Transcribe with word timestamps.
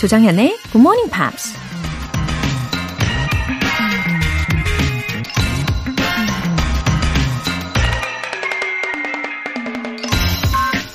조정현의 0.00 0.56
Good 0.72 0.78
Morning 0.78 1.10
Pops. 1.10 1.54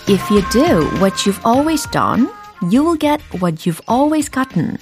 If 0.07 0.33
you 0.33 0.41
do 0.49 0.87
what 0.97 1.23
you've 1.23 1.39
always 1.45 1.87
done, 1.91 2.31
you 2.71 2.83
will 2.83 2.97
get 2.97 3.21
what 3.39 3.69
you've 3.69 3.79
always 3.87 4.31
gotten. 4.31 4.75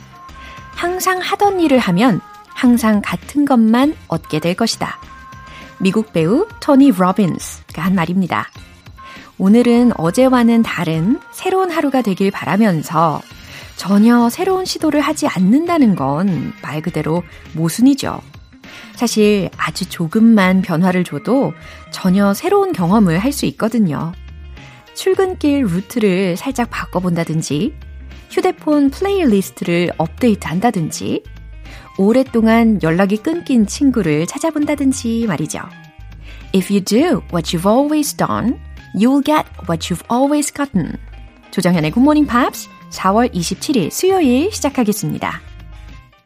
항상 0.74 1.20
하던 1.20 1.60
일을 1.60 1.80
하면 1.80 2.22
항상 2.48 3.02
같은 3.04 3.44
것만 3.44 3.94
얻게 4.08 4.40
될 4.40 4.56
것이다. 4.56 5.02
미국 5.80 6.14
배우 6.14 6.48
토니 6.62 6.92
로빈스가 6.92 7.82
한 7.82 7.94
말입니다. 7.94 8.48
오늘은 9.38 9.92
어제와는 10.00 10.64
다른 10.64 11.20
새로운 11.34 11.72
하루가 11.72 12.02
되길 12.02 12.32
바라면서 12.32 13.22
전혀 13.76 14.30
새로운 14.30 14.66
시도를 14.66 15.02
하지 15.02 15.28
않는다는 15.28 15.96
건 15.96 16.54
말 16.62 16.82
그대로 16.82 17.24
모순이죠. 17.54 18.22
사실 18.96 19.50
아주 19.58 19.88
조금만 19.90 20.62
변화를 20.62 21.04
줘도 21.04 21.54
전혀 21.92 22.34
새로운 22.34 22.72
경험을 22.74 23.20
할 23.20 23.32
수 23.34 23.46
있거든요. 23.48 24.14
출근길 24.94 25.64
루트를 25.64 26.38
살짝 26.38 26.70
바꿔본다든지, 26.70 27.74
휴대폰 28.30 28.92
플레이리스트를 28.92 29.92
업데이트 29.98 30.48
한다든지, 30.48 31.24
오랫동안 31.98 32.80
연락이 32.84 33.18
끊긴 33.18 33.66
친구를 33.66 34.28
찾아본다든지 34.28 35.26
말이죠. 35.28 35.60
If 36.56 36.72
you 36.72 36.84
do 36.84 37.22
what 37.34 37.56
you've 37.56 37.66
always 37.70 38.16
done, 38.16 38.60
you 38.96 39.10
will 39.12 39.24
get 39.24 39.46
what 39.68 39.92
you've 39.92 40.06
always 40.12 40.54
gotten. 40.54 40.98
조정현의 41.52 41.92
Good 41.92 42.02
Morning 42.02 42.28
Pops 42.30 42.70
4월 42.94 43.34
27일 43.34 43.92
수요일 43.92 44.52
시작하겠습니다. 44.52 45.42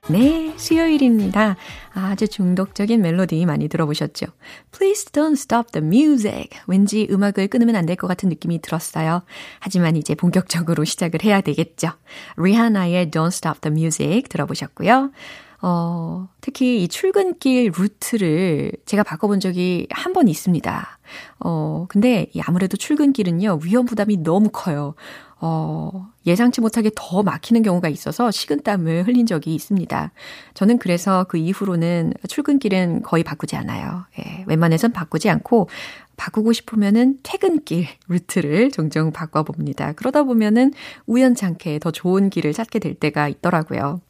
네, 0.10 0.54
수요일입니다. 0.56 1.58
아주 1.94 2.30
중독적인 2.30 3.02
멜로디 3.02 3.46
많이 3.46 3.68
들어보셨죠? 3.68 4.28
Please 4.72 5.12
don't 5.12 5.34
stop 5.34 5.72
the 5.73 5.86
music. 5.86 6.50
왠지 6.68 7.08
음악을 7.12 7.48
끊으면 7.50 7.76
안 7.76 7.86
될 7.86 7.98
것 7.98 8.08
같은 8.08 8.30
느낌이 8.30 8.62
들었어요. 8.62 9.23
하지만 9.60 9.98
이제 9.98 10.16
본격적으로 10.16 10.86
시작을 10.86 11.23
해야 11.26 11.42
되겠죠. 11.42 11.90
리하나의 12.38 13.08
Don't 13.08 13.28
Stop 13.28 13.60
the 13.62 13.72
Music 13.73 14.23
들어보셨고요. 14.30 15.12
어, 15.60 16.30
특히 16.40 16.84
이 16.84 16.88
출근길 16.88 17.72
루트를 17.76 18.72
제가 18.86 19.02
바꿔본 19.04 19.40
적이 19.40 19.88
한 19.90 20.14
번 20.14 20.28
있습니다. 20.28 21.00
어, 21.40 21.86
근데 21.90 22.28
아무래도 22.45 22.78
출근길은요, 22.78 23.60
위험 23.64 23.86
부담이 23.86 24.18
너무 24.18 24.50
커요. 24.54 24.94
어, 25.39 26.07
예상치 26.25 26.61
못하게 26.61 26.89
더 26.95 27.21
막히는 27.21 27.61
경우가 27.61 27.89
있어서 27.89 28.31
식은땀을 28.31 29.05
흘린 29.05 29.25
적이 29.25 29.53
있습니다. 29.55 30.11
저는 30.55 30.80
그래서 30.80 31.25
그 31.25 31.38
이후로는 31.38 32.13
출근길은 32.27 33.03
거의 33.03 33.23
바꾸지 33.23 33.55
않아요. 33.55 34.05
예, 34.19 34.43
웬만해선 34.47 34.93
바꾸지 34.93 35.30
않고 35.30 35.69
바꾸고 36.17 36.53
싶으면은 36.53 37.19
퇴근길 37.21 37.88
루트를 38.08 38.71
종종 38.71 39.11
바꿔봅니다. 39.11 39.93
그러다 39.93 40.23
보면은 40.23 40.73
우연찮게 41.05 41.80
더 41.80 41.91
좋은 41.91 42.31
길을 42.31 42.53
찾게 42.53 42.80
될 42.80 42.95
때가 42.95 43.30
있더라고요. 43.30 44.02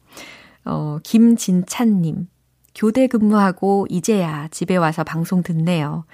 어, 0.64 0.98
김진찬님. 1.02 2.28
교대 2.74 3.08
근무하고 3.08 3.86
이제야 3.90 4.48
집에 4.50 4.76
와서 4.76 5.02
방송 5.02 5.42
듣네요. 5.42 6.04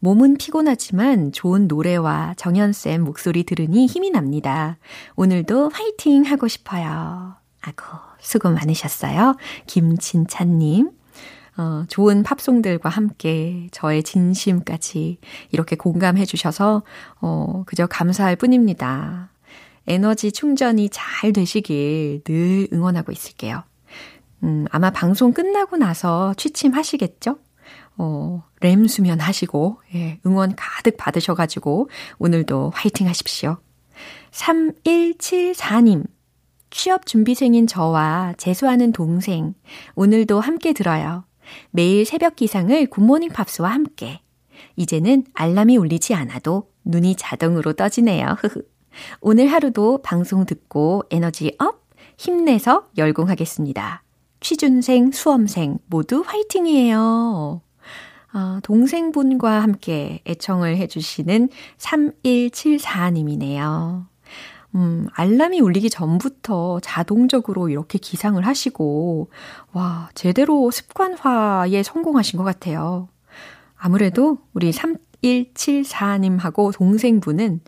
몸은 0.00 0.38
피곤하지만 0.38 1.30
좋은 1.32 1.68
노래와 1.68 2.34
정연쌤 2.36 3.02
목소리 3.02 3.44
들으니 3.44 3.86
힘이 3.86 4.10
납니다. 4.10 4.78
오늘도 5.14 5.70
화이팅 5.70 6.24
하고 6.24 6.48
싶어요. 6.48 7.36
아고, 7.60 7.84
수고 8.18 8.50
많으셨어요. 8.50 9.36
김진찬님. 9.66 10.90
어, 11.58 11.84
좋은 11.88 12.22
팝송들과 12.22 12.88
함께 12.88 13.68
저의 13.72 14.02
진심까지 14.02 15.18
이렇게 15.50 15.76
공감해 15.76 16.24
주셔서, 16.24 16.82
어, 17.20 17.64
그저 17.66 17.86
감사할 17.86 18.36
뿐입니다. 18.36 19.30
에너지 19.86 20.32
충전이 20.32 20.88
잘 20.90 21.34
되시길 21.34 22.22
늘 22.24 22.68
응원하고 22.72 23.12
있을게요. 23.12 23.64
음, 24.44 24.64
아마 24.70 24.90
방송 24.90 25.34
끝나고 25.34 25.76
나서 25.76 26.32
취침하시겠죠? 26.38 27.38
어, 28.02 28.42
램 28.60 28.86
수면 28.86 29.20
하시고, 29.20 29.78
예, 29.94 30.18
응원 30.24 30.54
가득 30.56 30.96
받으셔가지고, 30.96 31.90
오늘도 32.18 32.72
화이팅 32.74 33.06
하십시오. 33.06 33.58
3174님, 34.30 36.06
취업 36.70 37.04
준비생인 37.04 37.66
저와 37.66 38.32
재수하는 38.38 38.92
동생, 38.92 39.52
오늘도 39.96 40.40
함께 40.40 40.72
들어요. 40.72 41.24
매일 41.72 42.06
새벽 42.06 42.36
기상을 42.36 42.86
굿모닝 42.86 43.32
팝스와 43.32 43.68
함께. 43.68 44.22
이제는 44.76 45.24
알람이 45.34 45.76
울리지 45.76 46.14
않아도 46.14 46.70
눈이 46.84 47.16
자동으로 47.16 47.74
떠지네요. 47.74 48.36
오늘 49.20 49.48
하루도 49.48 50.00
방송 50.00 50.46
듣고 50.46 51.02
에너지 51.10 51.54
up, 51.58 51.84
힘내서 52.16 52.88
열공하겠습니다. 52.96 54.04
취준생, 54.40 55.12
수험생 55.12 55.80
모두 55.86 56.22
화이팅이에요. 56.24 57.60
아, 58.32 58.60
동생분과 58.62 59.62
함께 59.62 60.20
애청을 60.26 60.76
해주시는 60.76 61.48
3174님이네요. 61.78 64.06
음, 64.76 65.08
알람이 65.14 65.60
울리기 65.60 65.90
전부터 65.90 66.78
자동적으로 66.80 67.68
이렇게 67.68 67.98
기상을 67.98 68.40
하시고, 68.46 69.30
와, 69.72 70.08
제대로 70.14 70.70
습관화에 70.70 71.82
성공하신 71.82 72.36
것 72.36 72.44
같아요. 72.44 73.08
아무래도 73.76 74.38
우리 74.52 74.70
3174님하고 74.70 76.72
동생분은 76.72 77.60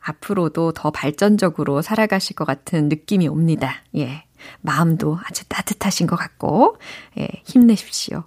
앞으로도 0.00 0.72
더 0.72 0.90
발전적으로 0.90 1.82
살아가실 1.82 2.36
것 2.36 2.44
같은 2.44 2.88
느낌이 2.88 3.26
옵니다. 3.26 3.82
예. 3.96 4.24
마음도 4.60 5.18
아주 5.24 5.44
따뜻하신 5.48 6.06
것 6.06 6.16
같고, 6.16 6.76
예, 7.18 7.26
힘내십시오. 7.44 8.24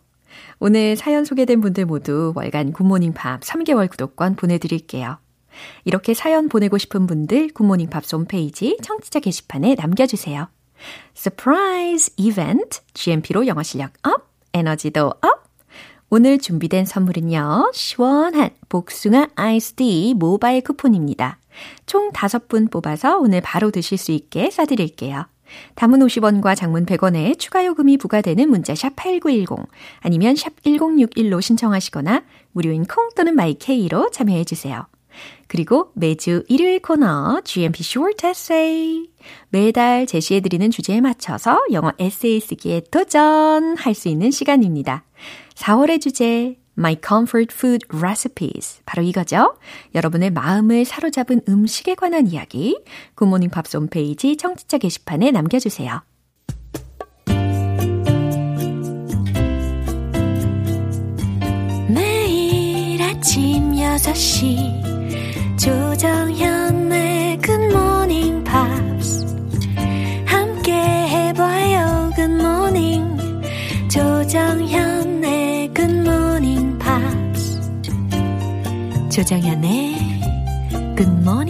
오늘 0.59 0.95
사연 0.95 1.23
소개된 1.23 1.61
분들 1.61 1.85
모두 1.85 2.33
월간 2.35 2.73
굿모닝 2.73 3.13
팝 3.13 3.41
3개월 3.41 3.89
구독권 3.89 4.35
보내드릴게요. 4.35 5.17
이렇게 5.85 6.13
사연 6.13 6.49
보내고 6.49 6.77
싶은 6.77 7.07
분들 7.07 7.53
굿모닝 7.53 7.89
팝 7.89 8.03
홈페이지 8.11 8.77
청취자 8.81 9.19
게시판에 9.19 9.75
남겨주세요. 9.75 10.49
Surprise 11.15 12.13
Event 12.17 12.81
GMP로 12.93 13.47
영어 13.47 13.63
실력 13.63 13.93
up, 14.03 14.29
에너지도 14.53 15.13
up! 15.21 15.47
오늘 16.09 16.39
준비된 16.39 16.85
선물은요, 16.85 17.71
시원한 17.73 18.51
복숭아 18.69 19.29
아이스티 19.35 20.15
모바일 20.17 20.61
쿠폰입니다. 20.61 21.37
총 21.85 22.11
5분 22.11 22.71
뽑아서 22.71 23.17
오늘 23.17 23.41
바로 23.41 23.71
드실 23.71 23.97
수 23.97 24.11
있게 24.11 24.49
쏴드릴게요. 24.49 25.25
단문 25.75 25.99
50원과 25.99 26.55
장문 26.55 26.85
100원에 26.85 27.37
추가 27.37 27.65
요금이 27.65 27.97
부과되는 27.97 28.49
문자 28.49 28.75
샵 28.75 28.95
8910 28.95 29.67
아니면 29.99 30.35
샵 30.35 30.61
1061로 30.63 31.41
신청하시거나 31.41 32.23
무료인 32.51 32.85
콩 32.85 33.09
또는 33.15 33.35
마이케이로 33.35 34.11
참여해 34.11 34.43
주세요. 34.43 34.87
그리고 35.47 35.91
매주 35.93 36.43
일요일 36.47 36.79
코너 36.79 37.41
GMP 37.43 37.81
Short 37.81 38.27
Essay 38.27 39.09
매달 39.49 40.05
제시해 40.05 40.41
드리는 40.41 40.69
주제에 40.69 41.01
맞춰서 41.01 41.59
영어 41.71 41.91
에세이 41.97 42.39
쓰기에 42.39 42.83
도전할 42.91 43.93
수 43.93 44.09
있는 44.09 44.31
시간입니다. 44.31 45.05
4월의 45.55 46.01
주제 46.01 46.57
My 46.77 46.95
Comfort 47.05 47.53
Food 47.53 47.85
Recipes. 47.93 48.81
바로 48.85 49.03
이거죠. 49.03 49.57
여러분의 49.95 50.31
마음을 50.31 50.85
사로잡은 50.85 51.41
음식에 51.49 51.95
관한 51.95 52.27
이야기, 52.27 52.79
굿모닝 53.15 53.49
팝스 53.49 53.77
홈페이지 53.77 54.37
청취자 54.37 54.77
게시판에 54.77 55.31
남겨주세요. 55.31 56.01
매일 61.89 63.01
아침 63.01 63.71
6시 63.73 65.57
조정현 65.57 66.66
조정현의 79.27 79.97
Pops. 80.95 81.46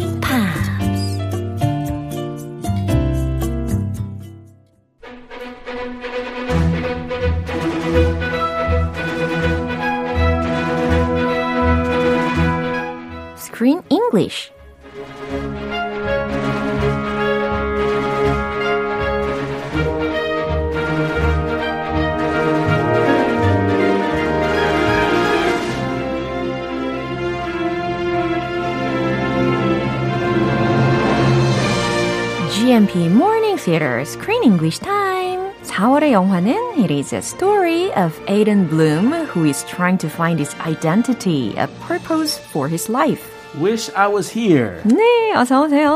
English 34.56 34.78
Time. 34.78 35.52
4월의 35.64 36.12
영화는 36.12 36.78
It 36.78 36.90
is 36.90 37.12
a 37.12 37.20
story 37.22 37.92
of 37.94 38.18
Aiden 38.26 38.68
Bloom 38.68 39.12
who 39.26 39.44
is 39.44 39.64
trying 39.64 39.98
to 39.98 40.08
find 40.08 40.38
his 40.38 40.54
identity, 40.60 41.54
a 41.56 41.68
purpose 41.86 42.38
for 42.38 42.68
his 42.68 42.88
life. 42.88 43.35
Wish 43.55 43.91
I 43.95 44.07
was 44.07 44.37
here. 44.37 44.81
네, 44.83 45.33
어서 45.35 45.63
오세요. 45.63 45.89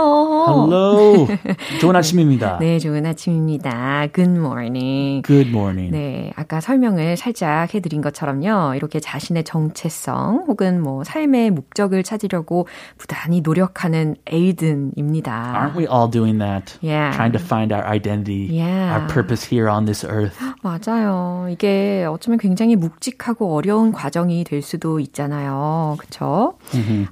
Hello. 0.48 1.28
좋은 1.80 1.96
아침입니다. 1.96 2.58
네, 2.60 2.80
좋은 2.80 3.06
아침입니다. 3.06 4.08
Good 4.14 4.36
morning. 4.36 5.22
Good 5.22 5.50
morning. 5.50 5.92
네, 5.92 6.32
아까 6.36 6.60
설명을 6.60 7.18
살짝 7.18 7.72
해드린 7.76 8.02
것처럼요. 8.02 8.74
이렇게 8.76 9.00
자신의 9.00 9.44
정체성 9.44 10.46
혹은 10.48 10.82
뭐 10.82 11.04
삶의 11.04 11.52
목적을 11.52 12.02
찾으려고 12.02 12.68
부단히 12.98 13.42
노력하는 13.42 14.16
에이든입니다. 14.26 15.54
Aren't 15.56 15.78
we 15.78 15.86
all 15.86 16.10
doing 16.10 16.40
that? 16.40 16.80
Yeah. 16.82 17.16
Trying 17.16 17.34
to 17.34 17.40
find 17.40 17.72
our 17.72 17.86
identity, 17.86 18.48
Yeah. 18.50 18.98
our 18.98 19.08
purpose 19.08 19.44
here 19.48 19.70
on 19.70 19.86
this 19.86 20.04
earth. 20.04 20.36
맞아요. 20.64 21.48
이게 21.52 22.06
어쩌면 22.10 22.40
굉장히 22.40 22.76
묵직하고 22.76 23.54
어려운 23.54 23.92
과정이 23.92 24.44
될 24.46 24.64
수도 24.64 25.00
있잖아요. 25.00 25.96
그쵸? 26.00 26.54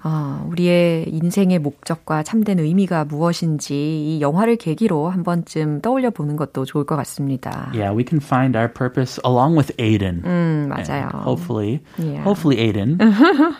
아, 0.01 0.28
우리의 0.47 1.05
인생의 1.09 1.59
목적과 1.59 2.23
참된 2.23 2.59
의미가 2.59 3.05
무엇인지 3.05 3.73
이 3.73 4.21
영화를 4.21 4.55
계기로 4.57 5.09
한 5.09 5.23
번쯤 5.23 5.81
떠올려 5.81 6.09
보는 6.09 6.35
것도 6.35 6.65
좋을 6.65 6.85
것 6.85 6.95
같습니다. 6.97 7.71
Yeah, 7.73 7.95
we 7.95 8.03
can 8.07 8.19
find 8.21 8.57
our 8.57 8.67
purpose 8.71 9.19
along 9.25 9.55
with 9.57 9.71
Aiden. 9.77 10.21
음, 10.25 10.69
And 10.69 10.69
맞아요. 10.69 11.09
hopefully, 11.23 11.79
Yeah. 11.97 12.23
hopefully 12.23 12.57
Aiden 12.59 12.97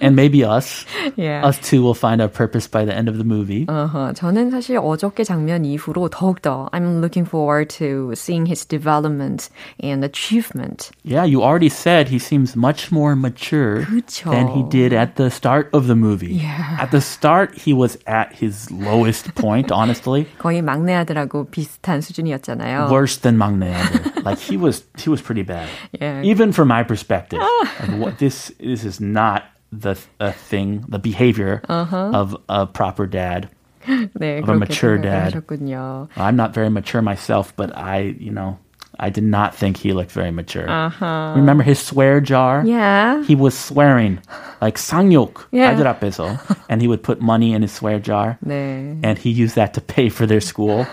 and 0.01 0.15
maybe 0.15 0.43
us, 0.43 0.85
Yeah. 1.17 1.45
us 1.47 1.59
too 1.59 1.81
will 1.81 1.95
find 1.97 2.21
our 2.21 2.29
purpose 2.31 2.67
by 2.69 2.85
the 2.85 2.95
end 2.95 3.09
of 3.09 3.17
the 3.17 3.25
movie. 3.25 3.65
어허, 3.67 4.13
저는 4.13 4.51
사실 4.51 4.77
어저께 4.77 5.23
장면 5.23 5.65
이후로 5.65 6.09
더욱더 6.09 6.69
I'm 6.71 6.99
looking 7.01 7.25
forward 7.27 7.69
to 7.79 8.11
seeing 8.15 8.45
his 8.47 8.65
development 8.67 9.49
and 9.81 10.03
achievement. 10.03 10.91
Yeah, 11.03 11.25
you 11.25 11.41
already 11.43 11.69
said 11.69 12.09
he 12.09 12.19
seems 12.19 12.55
much 12.55 12.91
more 12.91 13.15
mature 13.15 13.85
그쵸. 13.85 14.31
than 14.31 14.47
he 14.55 14.63
did 14.69 14.93
at 14.93 15.15
the 15.15 15.29
start 15.29 15.69
of 15.73 15.87
the 15.87 15.95
movie. 15.95 16.33
Yeah. 16.35 16.58
At 16.58 16.90
the 16.90 17.00
start, 17.00 17.54
he 17.56 17.72
was 17.72 17.98
at 18.06 18.32
his 18.32 18.70
lowest 18.70 19.34
point, 19.34 19.70
honestly. 19.70 20.26
거의 20.38 20.62
막내 20.62 20.94
아들하고 20.94 21.46
비슷한 21.50 22.00
수준이었잖아요. 22.00 22.88
Worse 22.90 23.18
than 23.20 23.36
막내 23.38 23.72
아들. 23.74 24.24
Like 24.24 24.38
he 24.40 24.56
was 24.56 24.84
he 24.98 25.10
was 25.10 25.20
pretty 25.22 25.42
bad. 25.42 25.68
Yeah. 26.00 26.22
Even 26.24 26.52
from 26.52 26.68
my 26.68 26.82
perspective. 26.82 27.40
Like, 27.80 27.98
what, 28.00 28.18
this 28.18 28.52
this 28.58 28.84
is 28.84 29.00
not 29.00 29.44
the 29.70 29.96
a 30.20 30.32
thing, 30.32 30.84
the 30.88 30.98
behavior 30.98 31.60
Uh-huh. 31.68 32.10
of 32.14 32.36
a 32.48 32.66
proper 32.66 33.06
dad. 33.06 33.48
네, 33.86 34.40
of 34.40 34.48
a 34.48 34.52
그렇게 34.52 34.58
mature 34.58 34.96
dad. 34.98 35.32
생각하셨군요. 35.34 36.08
I'm 36.16 36.36
not 36.36 36.54
very 36.54 36.70
mature 36.70 37.02
myself, 37.02 37.52
but 37.54 37.70
I, 37.76 38.16
you 38.18 38.32
know, 38.32 38.56
I 38.98 39.10
did 39.10 39.24
not 39.24 39.54
think 39.54 39.76
he 39.76 39.92
looked 39.92 40.12
very 40.12 40.30
mature. 40.30 40.68
Uh-huh. 40.70 41.34
Remember 41.36 41.64
his 41.64 41.80
swear 41.80 42.20
jar? 42.20 42.62
Yeah. 42.64 43.24
He 43.24 43.34
was 43.34 43.52
swearing 43.58 44.20
like 44.62 44.76
상욕 44.78 45.42
Yeah. 45.50 45.74
아들 45.74 45.86
앞에서, 45.86 46.38
and 46.68 46.80
he 46.80 46.86
would 46.86 47.02
put 47.02 47.20
money 47.20 47.52
in 47.54 47.62
his 47.62 47.72
swear 47.72 47.98
jar, 47.98 48.38
네. 48.46 49.00
and 49.02 49.18
he 49.18 49.30
used 49.30 49.56
that 49.56 49.74
to 49.74 49.80
pay 49.80 50.08
for 50.08 50.26
their 50.26 50.40
school. 50.40 50.86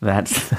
That's 0.00 0.52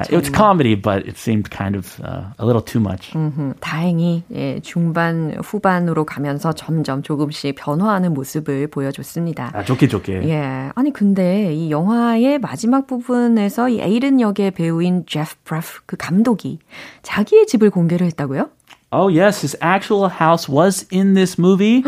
uh, 0.00 0.06
it 0.08 0.16
was 0.16 0.30
comedy, 0.30 0.74
but 0.74 1.06
it 1.06 1.16
seemed 1.16 1.50
kind 1.50 1.76
of 1.76 2.00
uh, 2.02 2.32
a 2.38 2.44
little 2.46 2.62
too 2.62 2.80
much. 2.80 3.12
음, 3.14 3.54
다행히 3.60 4.22
예, 4.34 4.60
중반 4.60 5.34
후반으로 5.42 6.04
가면서 6.04 6.52
점점 6.52 7.02
조금씩 7.02 7.54
변화하는 7.56 8.14
모습을 8.14 8.68
보여줬습니다. 8.68 9.50
아, 9.54 9.62
좋게 9.64 9.88
좋게. 9.88 10.28
예. 10.28 10.70
아니, 10.74 10.92
근데 10.92 11.54
이 11.54 11.70
영화의 11.70 12.38
마지막 12.38 12.86
부분에서 12.86 13.68
이 13.68 13.80
에이든 13.80 14.20
역의 14.20 14.52
배우인 14.52 15.04
제프 15.06 15.34
브래프 15.44 15.80
그 15.86 15.96
감독이 15.96 16.58
자기의 17.02 17.46
집을 17.46 17.70
공개를 17.70 18.06
했다고요? 18.08 18.48
Oh 18.92 19.08
yes, 19.08 19.40
his 19.42 19.56
actual 19.62 20.08
house 20.10 20.48
was 20.48 20.86
in 20.92 21.14
this 21.14 21.38
movie. 21.38 21.84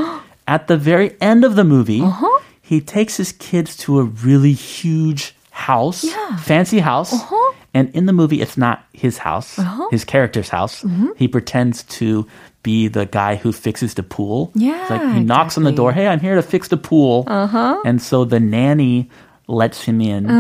At 0.47 0.67
the 0.67 0.77
very 0.79 1.17
end 1.21 1.45
of 1.45 1.55
the 1.57 1.65
movie, 1.65 2.03
he 2.63 2.81
takes 2.81 3.17
his 3.17 3.33
kids 3.33 3.77
to 3.87 3.99
a 3.99 4.05
really 4.05 4.53
huge 4.53 5.35
house, 5.51 6.05
Yeah. 6.05 6.37
fancy 6.39 6.81
house. 6.81 7.11
And 7.75 7.89
in 7.95 8.07
the 8.07 8.13
movie, 8.13 8.43
it's 8.43 8.57
not 8.59 8.85
his 8.93 9.19
house, 9.19 9.59
his 9.91 10.05
character's 10.05 10.51
house. 10.51 10.85
He 11.17 11.27
pretends 11.29 11.83
to 11.85 12.27
be 12.63 12.87
the 12.89 13.07
guy 13.07 13.37
who 13.37 13.51
fixes 13.53 13.95
the 13.95 14.03
pool. 14.03 14.53
Yeah, 14.55 14.81
It's 14.83 14.91
like 14.91 15.15
he 15.15 15.21
knocks 15.25 15.57
on 15.57 15.65
the 15.65 15.73
door, 15.73 15.91
hey, 15.93 16.07
I'm 16.07 16.21
here 16.21 16.35
to 16.37 16.43
fix 16.43 16.69
the 16.69 16.77
pool. 16.77 17.25
Uh-huh. 17.27 17.81
And 17.85 18.01
so 18.01 18.25
the 18.25 18.39
nanny 18.41 19.09
lets 19.49 19.83
him 19.83 20.01
in 20.01 20.31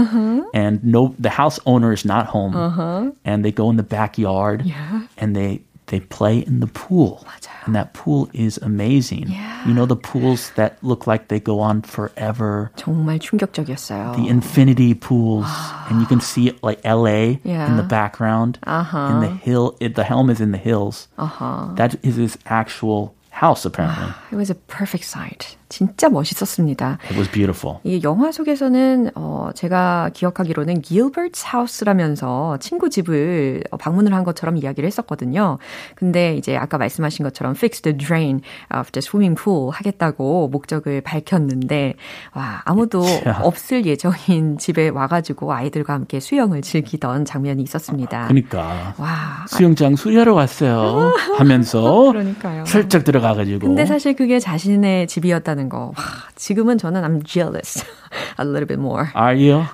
and 0.55 0.85
no 0.85 1.15
the 1.19 1.29
house 1.31 1.59
owner 1.67 1.93
is 1.93 2.05
not 2.05 2.27
home 2.27 2.55
uh-huh. 2.55 3.11
and 3.25 3.45
they 3.45 3.51
go 3.51 3.69
in 3.69 3.77
the 3.77 3.83
backyard 3.83 4.63
Yeah. 4.65 5.07
and 5.19 5.35
they 5.35 5.63
they 5.88 6.02
play 6.02 6.40
in 6.40 6.60
the 6.60 6.68
pool 6.68 7.24
맞아요. 7.24 7.64
and 7.66 7.74
that 7.74 7.94
pool 7.94 8.28
is 8.34 8.58
amazing 8.62 9.24
Yeah. 9.32 9.64
you 9.66 9.74
know 9.74 9.86
the 9.86 9.96
pools 9.96 10.52
that 10.60 10.76
look 10.84 11.08
like 11.08 11.30
they 11.30 11.40
go 11.40 11.60
on 11.62 11.82
forever 11.82 12.72
정말 12.76 13.20
충격적이었어요. 13.20 14.14
the 14.16 14.28
infinity 14.28 14.94
pools 14.94 15.48
and 15.90 16.02
you 16.02 16.06
can 16.06 16.20
see 16.20 16.52
like 16.62 16.82
LA 16.84 17.40
Yeah. 17.48 17.68
in 17.72 17.78
the 17.78 17.88
background 17.88 18.60
Uh-huh. 18.68 18.98
and 19.16 19.24
the 19.24 19.32
hill 19.32 19.76
it, 19.80 19.96
the 19.96 20.04
helm 20.04 20.30
is 20.30 20.42
in 20.42 20.52
the 20.52 20.60
hills 20.60 21.08
Uh-huh. 21.18 21.72
that 21.76 21.96
is 22.04 22.16
his 22.18 22.38
actual 22.48 23.14
house 23.41 23.67
apparently 23.69 24.11
It 24.31 24.37
was 24.37 24.51
a 24.53 24.57
perfect 24.67 25.05
sight. 25.07 25.57
진짜 25.69 26.11
멋있었습니다. 26.11 26.99
it 27.07 27.15
was 27.17 27.31
beautiful 27.31 27.79
이 27.83 28.03
영화 28.05 28.31
속에서는 28.31 29.13
어, 29.15 29.51
제가 29.55 30.11
기억하기로는 30.13 30.83
Gilbert's 30.83 31.47
House라면서 31.55 32.59
친구 32.61 32.91
집을 32.91 33.65
어, 33.71 33.79
방문을 33.79 34.13
한 34.13 34.23
것처럼 34.23 34.59
이야기를 34.59 34.87
했었거든요. 34.87 35.57
근데 35.95 36.37
이제 36.37 36.57
아까 36.59 36.77
말씀하신 36.77 37.23
것처럼 37.25 37.55
fix 37.57 37.81
the 37.81 37.97
drain 37.97 38.43
of 38.75 38.93
the 38.93 38.99
swimming 39.01 39.35
pool 39.43 39.71
하겠다고 39.73 40.49
목적을 40.49 41.01
밝혔는데 41.01 41.95
와 42.35 42.61
아무도 42.67 43.03
Yeah. 43.23 43.45
없을 43.45 43.87
예정인 43.87 44.59
집에 44.59 44.89
와 44.89 45.07
가지고 45.07 45.53
아이들과 45.55 45.95
함께 45.95 46.19
수영을 46.21 46.61
즐기던 46.61 47.25
장면이 47.25 47.63
있었습니다. 47.63 48.25
그러니까 48.27 48.95
와 48.99 49.47
수영장 49.49 49.97
수리하러 49.97 50.35
왔어요 50.35 51.15
하면서 51.39 51.81
그러니까요. 52.13 52.65
슬쩍 52.67 53.05
들어 53.05 53.21
가가지고 53.22 53.60
근데 53.60 53.86
사실 53.86 54.16
그게 54.16 54.40
자신의 54.40 55.08
집이었다는 55.08 55.70
거. 55.70 55.94
와, 55.96 56.04
지금은 56.36 56.78
저는 56.78 57.04
I'm 57.04 57.26
jealous 57.26 57.84
a 58.40 58.46
little 58.46 58.66
bit 58.68 58.80
more. 58.80 59.08
Are 59.16 59.36
you? 59.36 59.66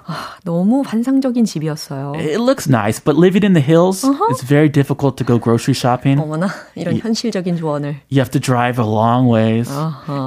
너무 0.43 0.83
환상적인 0.85 1.45
집이었어요. 1.45 2.13
It 2.15 2.39
looks 2.39 2.67
nice, 2.67 2.99
but 2.99 3.17
living 3.17 3.45
in 3.45 3.53
the 3.53 3.61
hills, 3.61 4.03
it's 4.29 4.43
very 4.43 4.69
difficult 4.69 5.17
to 5.17 5.25
go 5.25 5.39
grocery 5.39 5.73
shopping. 5.73 6.19
어머나 6.19 6.49
이런 6.75 6.97
현실적인 6.97 7.57
조언을. 7.57 8.01
You 8.09 8.19
have 8.19 8.31
to 8.31 8.39
drive 8.39 8.79
a 8.79 8.85
long 8.85 9.27
ways, 9.27 9.69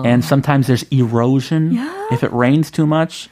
and 0.05 0.25
sometimes 0.25 0.67
there's 0.67 0.85
erosion 0.91 1.79
if 2.13 2.23
it 2.23 2.33
rains 2.33 2.71
too 2.71 2.87
much. 2.87 3.29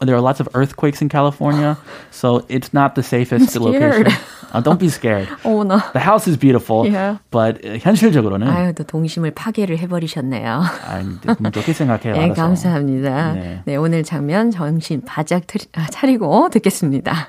There 0.00 0.16
are 0.16 0.22
lots 0.22 0.40
of 0.40 0.48
earthquakes 0.54 1.02
in 1.02 1.08
California, 1.08 1.76
so 2.10 2.44
it's 2.48 2.72
not 2.72 2.94
the 2.94 3.02
safest 3.02 3.56
I'm 3.56 3.62
location. 3.64 4.06
scared. 4.54 4.54
Uh, 4.54 4.60
don't 4.62 4.78
be 4.78 4.88
scared. 4.88 5.28
어머나. 5.44 5.92
The 5.92 6.00
house 6.02 6.26
is 6.28 6.36
beautiful, 6.38 6.86
Yeah. 6.86 7.18
but 7.30 7.64
uh, 7.64 7.78
현실적으로는 7.78 8.48
아유, 8.48 8.72
또 8.74 8.84
동심을 8.84 9.30
파괴를 9.32 9.78
해버리셨네요. 9.78 10.62
아니, 10.88 11.20
그럼 11.20 11.52
좋게 11.52 11.72
생각해요. 11.72 12.14
네, 12.14 12.24
알아서. 12.24 12.34
감사합니다. 12.42 13.32
네. 13.34 13.62
네. 13.64 13.76
오늘 13.76 14.02
장면 14.02 14.50
정신 14.50 15.02
바짝 15.04 15.46
트- 15.46 15.58
아, 15.74 15.86
차리고 15.90 16.48
듣겠습니다. 16.50 17.28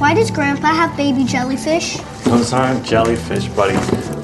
Why 0.00 0.14
does 0.14 0.30
Grandpa 0.32 0.68
have 0.70 0.96
baby 0.96 1.26
jellyfish? 1.26 1.98
Those 2.24 2.54
aren't 2.54 2.84
jellyfish, 2.84 3.48
buddy. 3.56 3.74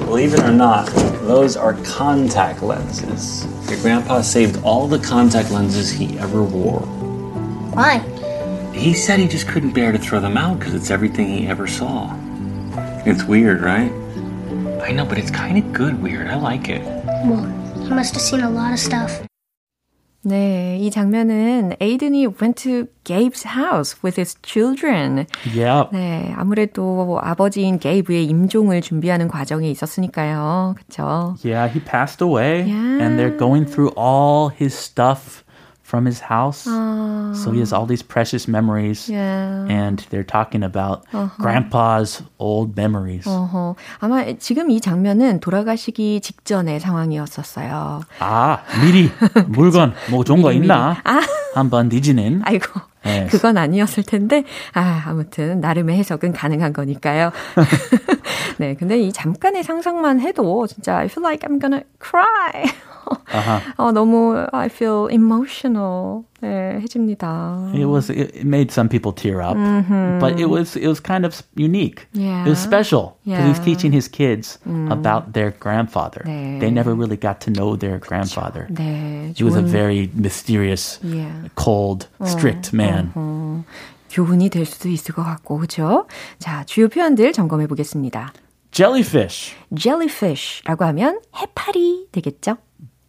Believe 0.05 0.33
it 0.33 0.43
or 0.43 0.51
not, 0.53 0.87
those 1.27 1.57
are 1.59 1.75
contact 1.83 2.63
lenses. 2.63 3.47
Your 3.69 3.79
grandpa 3.81 4.21
saved 4.21 4.59
all 4.63 4.87
the 4.87 4.99
contact 4.99 5.51
lenses 5.51 5.91
he 5.91 6.17
ever 6.19 6.43
wore. 6.43 6.83
Why? 7.75 7.99
He 8.75 8.93
said 8.93 9.19
he 9.19 9.27
just 9.27 9.47
couldn't 9.47 9.73
bear 9.73 9.91
to 9.91 9.97
throw 9.99 10.19
them 10.19 10.37
out 10.37 10.59
because 10.59 10.73
it's 10.73 10.89
everything 10.89 11.27
he 11.27 11.47
ever 11.47 11.67
saw. 11.67 12.09
It's 13.05 13.23
weird, 13.23 13.61
right? 13.61 13.91
I 14.81 14.91
know, 14.91 15.05
but 15.05 15.17
it's 15.17 15.29
kind 15.31 15.57
of 15.57 15.71
good 15.73 16.01
weird. 16.01 16.27
I 16.27 16.35
like 16.35 16.69
it. 16.69 16.81
Well, 17.25 17.45
he 17.83 17.89
must 17.93 18.13
have 18.13 18.21
seen 18.23 18.41
a 18.41 18.49
lot 18.49 18.73
of 18.73 18.79
stuff. 18.79 19.21
네, 20.23 20.77
이 20.79 20.91
장면은 20.91 21.75
에이든이 21.81 22.27
went 22.39 22.55
to 22.61 22.87
Gabe's 23.05 23.41
house 23.57 23.95
with 24.03 24.17
his 24.21 24.35
children. 24.43 25.25
Yeah. 25.51 25.89
네, 25.91 26.31
아무래도 26.37 27.19
아버지인 27.23 27.79
게이브의 27.79 28.25
임종을 28.25 28.81
준비하는 28.81 29.27
과정에 29.27 29.69
있었으니까요. 29.71 30.75
그쵸? 30.77 31.35
Yeah, 31.43 31.67
he 31.67 31.79
passed 31.79 32.21
away, 32.23 32.61
Yeah. 32.69 33.01
and 33.01 33.17
they're 33.17 33.35
going 33.35 33.65
through 33.65 33.93
all 33.97 34.49
his 34.49 34.75
stuff 34.77 35.43
From 35.86 36.06
his 36.06 36.18
house. 36.20 36.64
So 37.38 37.52
he 37.52 37.60
has 37.60 37.72
all 37.72 37.86
these 37.86 38.02
precious 38.02 38.48
memories, 38.48 39.08
Yeah. 39.08 39.66
and 39.70 40.04
they're 40.10 40.26
talking 40.26 40.64
about 40.64 41.04
grandpa's 41.38 42.22
old 42.38 42.74
memories. 42.76 43.24
어허, 43.28 43.76
아마 44.00 44.24
지금 44.38 44.70
이 44.70 44.80
장면은 44.80 45.38
돌아가시기 45.40 46.20
직전의 46.20 46.80
상황이었었어요. 46.80 48.00
아, 48.18 48.58
미리 48.82 49.10
물건 49.46 49.94
뭐 50.10 50.24
좋은 50.24 50.42
거 50.42 50.52
있나? 50.52 50.96
아. 51.04 51.20
한번 51.54 51.88
뒤지는. 51.88 52.42
아이고. 52.44 52.66
Yes. 53.04 53.30
그건 53.30 53.56
아니었을 53.56 54.02
텐데, 54.02 54.42
아, 54.74 55.04
아무튼, 55.06 55.60
나름의 55.60 55.96
해석은 55.98 56.32
가능한 56.32 56.72
거니까요. 56.72 57.30
네, 58.58 58.74
근데 58.74 58.98
이 58.98 59.12
잠깐의 59.12 59.62
상상만 59.62 60.18
해도 60.20 60.66
진짜 60.66 60.96
I 60.96 61.04
feel 61.06 61.24
like 61.24 61.48
I'm 61.48 61.60
gonna 61.60 61.84
cry. 62.02 62.64
Uh-huh. 63.33 63.59
어, 63.77 63.91
너무 63.91 64.47
I 64.53 64.67
feel 64.69 65.07
emotional. 65.11 66.23
네, 66.41 66.79
해집니다. 66.81 67.71
It 67.73 67.85
was 67.85 68.09
it 68.09 68.31
it 68.35 68.45
made 68.45 68.71
some 68.71 68.87
people 68.89 69.11
tear 69.11 69.41
up, 69.41 69.57
but 70.19 70.39
it 70.39 70.47
was 70.49 70.75
it 70.77 70.87
was 70.87 71.01
kind 71.01 71.25
of 71.25 71.43
unique. 71.57 72.07
Yeah. 72.13 72.45
It 72.45 72.49
was 72.49 72.59
special 72.59 73.17
because 73.25 73.45
he's 73.45 73.59
Yeah. 73.59 73.65
teaching 73.65 73.91
his 73.91 74.07
kids 74.07 74.59
about 74.89 75.33
their 75.33 75.51
grandfather. 75.51 76.23
네. 76.25 76.59
They 76.59 76.71
never 76.71 76.93
really 76.95 77.17
got 77.17 77.41
to 77.45 77.51
know 77.51 77.75
their 77.75 77.99
grandfather. 77.99 78.67
네, 78.71 79.33
He 79.35 79.43
was 79.43 79.55
a 79.57 79.61
좋은 79.61 79.67
very 79.67 80.09
mysterious, 80.15 80.99
Yeah. 81.03 81.49
cold, 81.55 82.07
strict 82.23 82.71
man. 82.73 83.11
교훈이 84.09 84.49
될 84.49 84.65
수도 84.65 84.89
있을 84.89 85.13
것 85.15 85.23
같고, 85.23 85.57
그죠? 85.59 86.05
자, 86.39 86.63
주요 86.65 86.87
표현들 86.89 87.31
점검해 87.33 87.67
보겠습니다. 87.67 88.33
Jellyfish, 88.73 89.53
jellyfish라고 89.75 90.85
하면 90.85 91.19
해파리 91.35 92.07
되겠죠? 92.11 92.57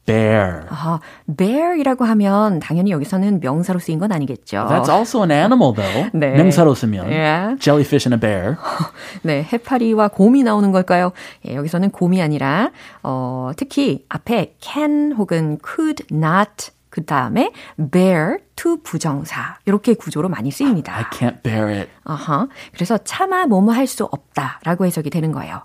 Bear. 0.07 0.61
아, 0.69 0.99
bear이라고 1.37 2.05
하면 2.05 2.59
당연히 2.59 2.89
여기서는 2.91 3.39
명사로 3.41 3.77
쓰인 3.77 3.99
건 3.99 4.11
아니겠죠. 4.11 4.65
That's 4.67 4.89
also 4.89 5.21
an 5.21 5.31
animal 5.31 5.75
though. 5.75 6.09
네. 6.17 6.31
명사로 6.31 6.73
쓰면 6.73 7.05
Yeah. 7.11 7.59
jellyfish 7.59 8.07
and 8.09 8.15
a 8.15 8.19
bear. 8.19 8.55
네, 9.21 9.43
해파리와 9.53 10.07
곰이 10.07 10.41
나오는 10.43 10.71
걸까요? 10.71 11.11
예, 11.47 11.53
여기서는 11.55 11.91
곰이 11.91 12.21
아니라 12.23 12.71
어, 13.03 13.51
특히 13.55 14.05
앞에 14.09 14.55
can 14.59 15.11
혹은 15.11 15.59
could 15.63 16.05
not 16.11 16.71
그 16.89 17.05
다음에 17.05 17.51
bear 17.91 18.37
to 18.55 18.77
부정사 18.81 19.57
이렇게 19.65 19.93
구조로 19.93 20.29
많이 20.29 20.47
I 20.47 20.51
쓰입니다. 20.51 21.09
can't 21.11 21.43
bear 21.43 21.67
it. 21.69 21.89
아하, 22.05 22.47
그래서 22.73 22.97
차마 22.97 23.45
뭐뭐 23.45 23.71
할 23.73 23.85
수 23.85 24.05
없다라고 24.05 24.85
해석이 24.85 25.09
되는 25.11 25.31
거예요. 25.31 25.61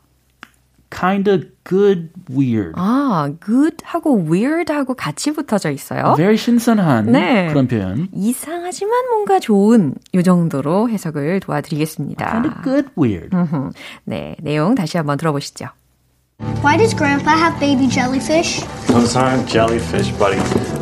Kinda 0.92 1.46
good, 1.64 2.10
weird. 2.30 2.74
아, 2.76 3.32
good 3.44 3.78
하고 3.82 4.14
weird 4.28 4.70
하고 4.72 4.94
같이 4.94 5.32
붙어져 5.32 5.70
있어요. 5.70 6.14
Very 6.16 6.36
신선한 6.36 7.10
네. 7.10 7.48
그런 7.48 7.66
표현. 7.66 8.08
이상하지만 8.12 9.08
뭔가 9.10 9.38
좋은 9.40 9.94
요 10.14 10.22
정도로 10.22 10.90
해석을 10.90 11.40
도와드리겠습니다. 11.40 12.30
Kinda 12.32 12.50
good, 12.62 12.88
weird. 12.98 13.30
네, 14.04 14.36
내용 14.42 14.74
다시 14.74 14.98
한번 14.98 15.16
들어보시죠. 15.16 15.66
Why 16.62 16.76
does 16.76 16.94
Grandpa 16.94 17.36
have 17.38 17.58
baby 17.60 17.88
jellyfish? 17.88 18.60
Those 18.88 19.16
aren't 19.16 19.46
jellyfish, 19.46 20.10
buddy. 20.18 20.38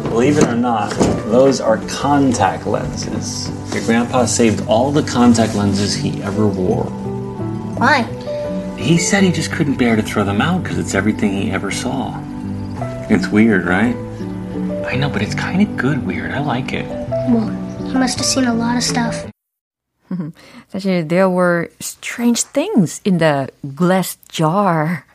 Believe 0.08 0.38
it 0.38 0.48
or 0.48 0.56
not, 0.56 0.90
those 1.30 1.60
are 1.62 1.78
contact 1.86 2.66
lenses. 2.66 3.50
Your 3.72 3.84
grandpa 3.84 4.24
saved 4.24 4.64
all 4.66 4.90
the 4.90 5.04
contact 5.04 5.54
lenses 5.54 5.94
he 5.94 6.22
ever 6.22 6.48
wore. 6.48 6.88
Why? 7.78 8.04
He 8.80 8.98
said 8.98 9.22
he 9.22 9.30
just 9.30 9.52
couldn't 9.52 9.76
bear 9.76 9.94
to 9.94 10.02
throw 10.02 10.24
them 10.24 10.40
out 10.40 10.62
because 10.62 10.78
it's 10.78 10.94
everything 10.94 11.32
he 11.32 11.50
ever 11.52 11.70
saw. 11.70 12.16
It's 13.08 13.28
weird, 13.28 13.66
right? 13.66 13.94
I 14.86 14.96
know, 14.96 15.08
but 15.08 15.22
it's 15.22 15.34
kind 15.34 15.62
of 15.62 15.76
good 15.76 16.04
weird. 16.04 16.32
I 16.32 16.40
like 16.40 16.72
it. 16.72 16.88
Well, 17.28 17.48
he 17.86 17.94
must 17.94 18.18
have 18.18 18.26
seen 18.26 18.44
a 18.44 18.54
lot 18.54 18.76
of 18.76 18.82
stuff. 18.82 19.30
사실 20.72 21.06
there 21.06 21.28
were 21.28 21.70
strange 21.78 22.42
things 22.42 23.00
in 23.04 23.18
the 23.18 23.48
glass 23.76 24.18
jar. 24.28 25.06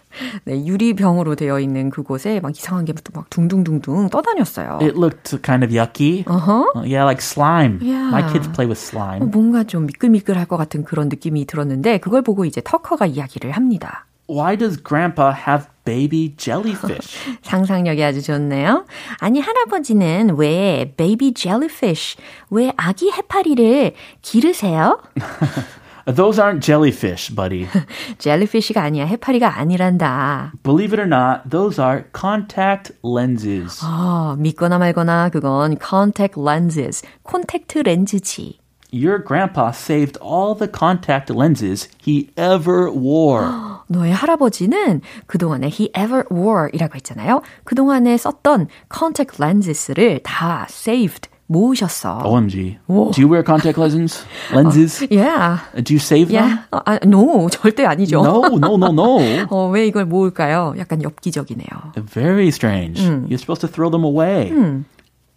네, 0.46 0.66
유리병으로 0.66 1.36
되어 1.36 1.60
있는 1.60 1.90
그곳에 1.90 2.40
막 2.40 2.52
이상한 2.56 2.86
게막 2.86 3.30
둥둥둥둥 3.30 4.10
떠다녔어요. 4.10 4.80
It 4.82 4.96
looked 4.98 5.42
kind 5.42 5.64
of 5.64 5.72
yucky. 5.74 6.24
Uh-huh. 6.28 6.66
Uh, 6.76 6.84
yeah, 6.84 7.04
like 7.04 7.22
slime. 7.22 7.80
Yeah. 7.82 8.10
My 8.10 8.22
kids 8.32 8.48
play 8.54 8.68
with 8.68 8.80
어, 8.80 8.86
slime. 8.90 9.32
뭔가 9.32 9.64
좀 9.64 9.86
미끌미끌할 9.88 10.46
것 10.46 10.58
같은 10.58 10.84
그런 10.84 11.10
느낌이 11.10 11.46
들었는데 11.46 12.00
그걸 12.00 12.22
보고 12.22 12.46
이제 12.46 12.62
터커가 12.64 13.06
이야기를 13.06 13.52
합니다. 13.52 14.06
Why 14.28 14.58
does 14.58 14.82
Grandpa 14.82 15.32
have 15.48 15.68
baby 15.86 16.34
jellyfish? 16.36 17.16
상상력이 17.44 18.04
아주 18.04 18.24
좋네요. 18.24 18.86
아니 19.20 19.40
할아버지는 19.40 20.36
왜 20.38 20.94
베이비 20.98 21.36
젤리피쉬, 21.36 22.18
왜 22.50 22.72
아기 22.76 23.12
해파리를 23.12 23.94
기르세요? 24.24 25.00
Those 26.07 26.41
aren't 26.41 26.65
jellyfish, 26.65 27.35
buddy. 27.35 27.69
젤리피쉬가 28.19 28.83
아니야. 28.83 29.05
해파리가 29.07 29.59
아니란다. 29.59 30.53
Believe 30.63 30.93
it 30.93 31.01
or 31.01 31.07
not, 31.07 31.49
those 31.49 31.81
are 31.81 32.05
contact 32.13 32.93
lenses. 33.05 33.81
아, 33.85 34.35
믿거나 34.39 34.79
말거나 34.79 35.29
그건 35.29 35.77
contact 35.79 36.41
lenses, 36.41 37.03
콘택트 37.23 37.79
렌즈지. 37.79 38.59
Your 38.93 39.23
grandpa 39.25 39.69
saved 39.69 40.19
all 40.21 40.57
the 40.57 40.69
contact 40.69 41.31
lenses 41.33 41.89
he 42.05 42.31
ever 42.37 42.91
wore. 42.91 43.47
너의 43.87 44.13
할아버지는 44.13 45.01
그동안에 45.27 45.69
he 45.69 45.93
ever 45.97 46.25
wore 46.33 46.71
이라고 46.73 46.97
했잖아요. 46.97 47.43
그동안에 47.65 48.17
썼던 48.17 48.67
contact 48.93 49.41
lenses를 49.41 50.21
다 50.25 50.67
saved, 50.69 51.29
모으셨어. 51.47 52.23
OMG. 52.25 52.79
Do 52.87 53.21
you 53.21 53.27
wear 53.29 53.43
contact 53.43 53.77
lenses? 53.77 54.25
Lenses? 54.55 55.03
Yeah. 55.11 55.59
Do 55.83 55.93
you 55.93 55.99
save 55.99 56.29
them? 56.29 56.47
Yeah. 56.47 56.59
어, 56.71 56.81
아, 56.87 56.99
no, 57.05 57.49
절대 57.51 57.85
아니죠. 57.85 58.23
No, 58.23 58.43
no, 58.57 58.77
no, 58.77 58.93
no. 58.93 59.19
어, 59.51 59.69
왜 59.69 59.87
이걸 59.87 60.05
모을까요? 60.05 60.75
약간 60.79 61.03
엽기적이네요. 61.03 61.93
Very 61.97 62.49
strange. 62.49 63.03
You're 63.03 63.39
supposed 63.39 63.61
to 63.63 63.69
throw 63.69 63.91
them 63.91 64.05
away. 64.05 64.53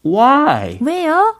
Why? 0.03 0.77
왜요? 0.81 1.35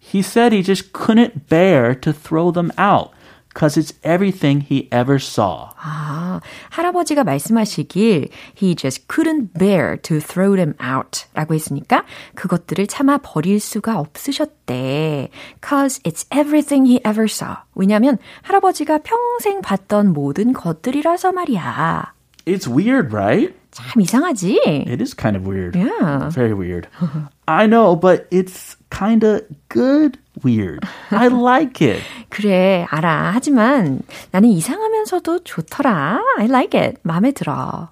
He 0.00 0.22
said 0.22 0.52
he 0.52 0.62
just 0.62 0.92
couldn't 0.92 1.48
bear 1.48 1.94
to 1.94 2.12
throw 2.12 2.50
them 2.50 2.72
out 2.78 3.10
because 3.52 3.76
it's 3.76 3.92
everything 4.04 4.60
he 4.60 4.88
ever 4.92 5.16
saw. 5.18 5.70
아, 5.80 6.40
할아버지가 6.70 7.24
말씀하시길 7.24 8.28
he 8.56 8.74
just 8.76 9.08
couldn't 9.08 9.52
bear 9.58 9.96
to 9.96 10.20
throw 10.20 10.54
them 10.54 10.74
out 10.80 11.26
라고 11.34 11.54
했으니까 11.54 12.04
그것들을 12.34 12.86
차마 12.86 13.18
버릴 13.18 13.58
수가 13.58 13.98
없으셨대. 13.98 15.30
cause 15.60 16.00
it's 16.04 16.26
everything 16.30 16.86
he 16.86 17.00
ever 17.04 17.24
saw. 17.24 17.56
왜냐면 17.74 18.18
할아버지가 18.42 18.98
평생 18.98 19.60
봤던 19.60 20.12
모든 20.12 20.52
것들이라서 20.52 21.32
말이야. 21.32 22.12
It's 22.46 22.68
weird, 22.68 23.12
right? 23.12 23.54
참 23.72 24.00
이상하지? 24.00 24.86
It 24.86 25.02
is 25.02 25.14
kind 25.14 25.36
of 25.36 25.46
weird. 25.46 25.76
Yeah. 25.76 26.30
Very 26.30 26.54
weird. 26.54 26.88
I 27.46 27.66
know, 27.66 27.94
but 27.94 28.26
it's 28.30 28.76
kind 28.93 29.25
of 29.25 29.41
good 29.69 30.19
weird. 30.43 30.85
I 31.09 31.27
like 31.27 31.81
it. 31.81 32.03
그래, 32.29 32.85
알아. 32.89 33.31
하지만 33.33 34.01
나는 34.31 34.49
이상하면서도 34.49 35.43
좋더라. 35.43 36.21
I 36.37 36.45
like 36.45 36.79
it. 36.79 36.99
마음에 37.01 37.31
들어. 37.31 37.89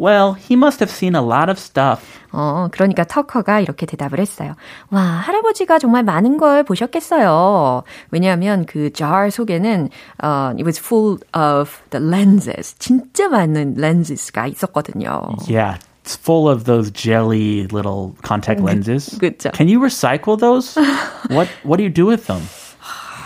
Well, 0.00 0.36
he 0.38 0.54
must 0.54 0.80
have 0.80 0.92
seen 0.92 1.16
a 1.16 1.20
lot 1.20 1.50
of 1.50 1.58
stuff. 1.58 2.06
어, 2.30 2.68
그러니까 2.70 3.02
터커가 3.02 3.58
이렇게 3.58 3.84
대답을 3.84 4.20
했어요. 4.20 4.54
와, 4.90 5.00
할아버지가 5.00 5.80
정말 5.80 6.04
많은 6.04 6.36
걸 6.36 6.62
보셨겠어요. 6.62 7.82
왜냐하면 8.12 8.64
그 8.64 8.92
jar 8.92 9.30
속에는 9.30 9.88
어, 10.22 10.52
it 10.54 10.64
was 10.64 10.78
full 10.78 11.18
of 11.34 11.80
the 11.90 12.04
lenses. 12.06 12.76
진짜 12.78 13.28
많은 13.28 13.74
lenses가 13.76 14.46
있었거든요. 14.46 15.30
Yeah, 15.48 15.80
it's 16.08 16.16
full 16.16 16.48
of 16.48 16.64
those 16.64 16.90
jelly 16.90 17.66
little 17.70 18.16
contact 18.22 18.62
lenses. 18.62 19.18
그쵸. 19.20 19.50
Can 19.52 19.68
you 19.68 19.78
recycle 19.78 20.38
those? 20.38 20.74
what 21.28 21.48
What 21.64 21.76
do 21.76 21.84
you 21.84 21.90
do 21.92 22.06
with 22.06 22.26
them? 22.26 22.40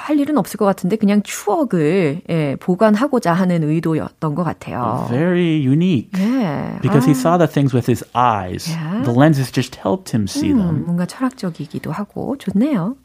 할 0.03 0.19
일은 0.19 0.37
없을 0.37 0.57
것 0.59 0.65
같은데 0.65 0.97
그냥 0.97 1.23
추억을 1.23 2.23
예, 2.29 2.57
보관하고자 2.59 3.33
하는 3.33 3.63
의도였던 3.63 4.35
것 4.35 4.43
같아요. 4.43 5.07
Very 5.09 5.65
unique. 5.65 6.11
예. 6.19 6.77
Because 6.83 7.07
he 7.07 7.15
saw 7.15 7.39
the 7.39 7.47
things 7.47 7.73
with 7.73 7.87
his 7.87 8.03
eyes. 8.13 8.67
Yeah. 8.69 9.05
The 9.05 9.15
lenses 9.17 9.53
just 9.53 9.77
helped 9.79 10.11
him 10.13 10.27
see 10.27 10.51
음, 10.51 10.59
them. 10.59 10.85
뭔가 10.87 11.07
철학적이기도 11.07 11.93
하고 11.93 12.37
좋네요. 12.37 12.97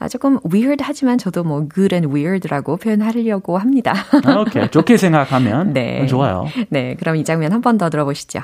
아, 0.00 0.08
조금 0.08 0.40
weird 0.52 0.82
하지만 0.82 1.18
저도 1.18 1.44
뭐 1.44 1.68
good 1.72 1.94
and 1.94 2.12
weird라고 2.12 2.78
표현하려고 2.78 3.56
합니다. 3.56 3.94
Okay, 4.50 4.68
좋게 4.68 4.96
생각하면 4.96 5.72
네. 5.72 6.04
좋아요. 6.08 6.46
네, 6.70 6.96
그럼 6.98 7.14
이 7.14 7.22
장면 7.24 7.52
한 7.52 7.60
번 7.62 7.78
더 7.78 7.88
들어보시죠. 7.90 8.40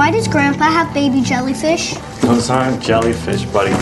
Why 0.00 0.10
does 0.10 0.28
Grandpa 0.28 0.64
have 0.64 0.94
baby 0.94 1.20
jellyfish? 1.20 1.92
Those 2.22 2.48
aren't 2.48 2.82
jellyfish, 2.82 3.44
buddy. 3.44 3.74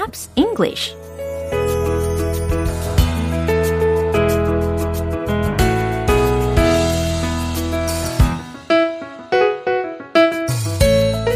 Pops 0.11 0.29
English 0.35 0.95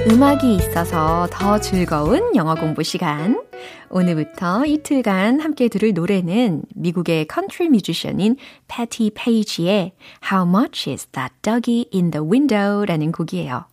음악이 0.08 0.56
있어서 0.56 1.28
더 1.32 1.60
즐거운 1.60 2.36
영어 2.36 2.56
공부 2.56 2.84
시간. 2.84 3.42
오늘부터 3.90 4.66
이틀간 4.66 5.40
함께 5.40 5.68
들을 5.68 5.94
노래는 5.94 6.64
미국의 6.76 7.28
컨트리 7.28 7.70
뮤지션인 7.70 8.38
패티 8.68 9.12
페이지의 9.16 9.94
How 10.32 10.48
Much 10.48 10.90
Is 10.90 11.08
That 11.08 11.34
Doggy 11.42 11.86
in 11.94 12.12
the 12.12 12.26
Window? 12.26 12.86
라는 12.86 13.12
곡이에요. 13.12 13.66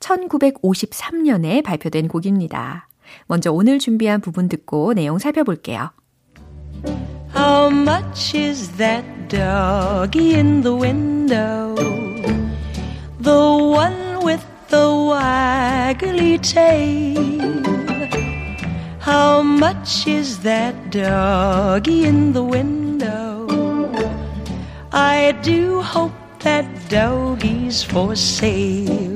1953년에 0.00 1.64
발표된 1.64 2.08
곡입니다. 2.08 2.89
먼저 3.26 3.52
오늘 3.52 3.78
준비한 3.78 4.20
부분 4.20 4.48
듣고 4.48 4.94
내용 4.94 5.18
살펴볼게요. 5.18 5.90
How 7.34 7.70
much 7.70 8.36
is 8.36 8.70
that 8.76 9.04
doggy 9.28 10.34
in 10.34 10.62
the 10.62 10.74
window? 10.74 11.74
The 13.20 13.32
one 13.32 14.24
with 14.24 14.44
the 14.68 14.88
waggly 14.88 16.38
tail. 16.38 17.20
How 19.00 19.42
much 19.42 20.06
is 20.06 20.38
that 20.42 20.74
doggy 20.90 22.04
in 22.04 22.32
the 22.32 22.42
window? 22.42 23.46
I 24.92 25.32
do 25.42 25.80
hope 25.80 26.12
that 26.40 26.66
doggy's 26.88 27.82
for 27.82 28.14
sale. 28.16 29.09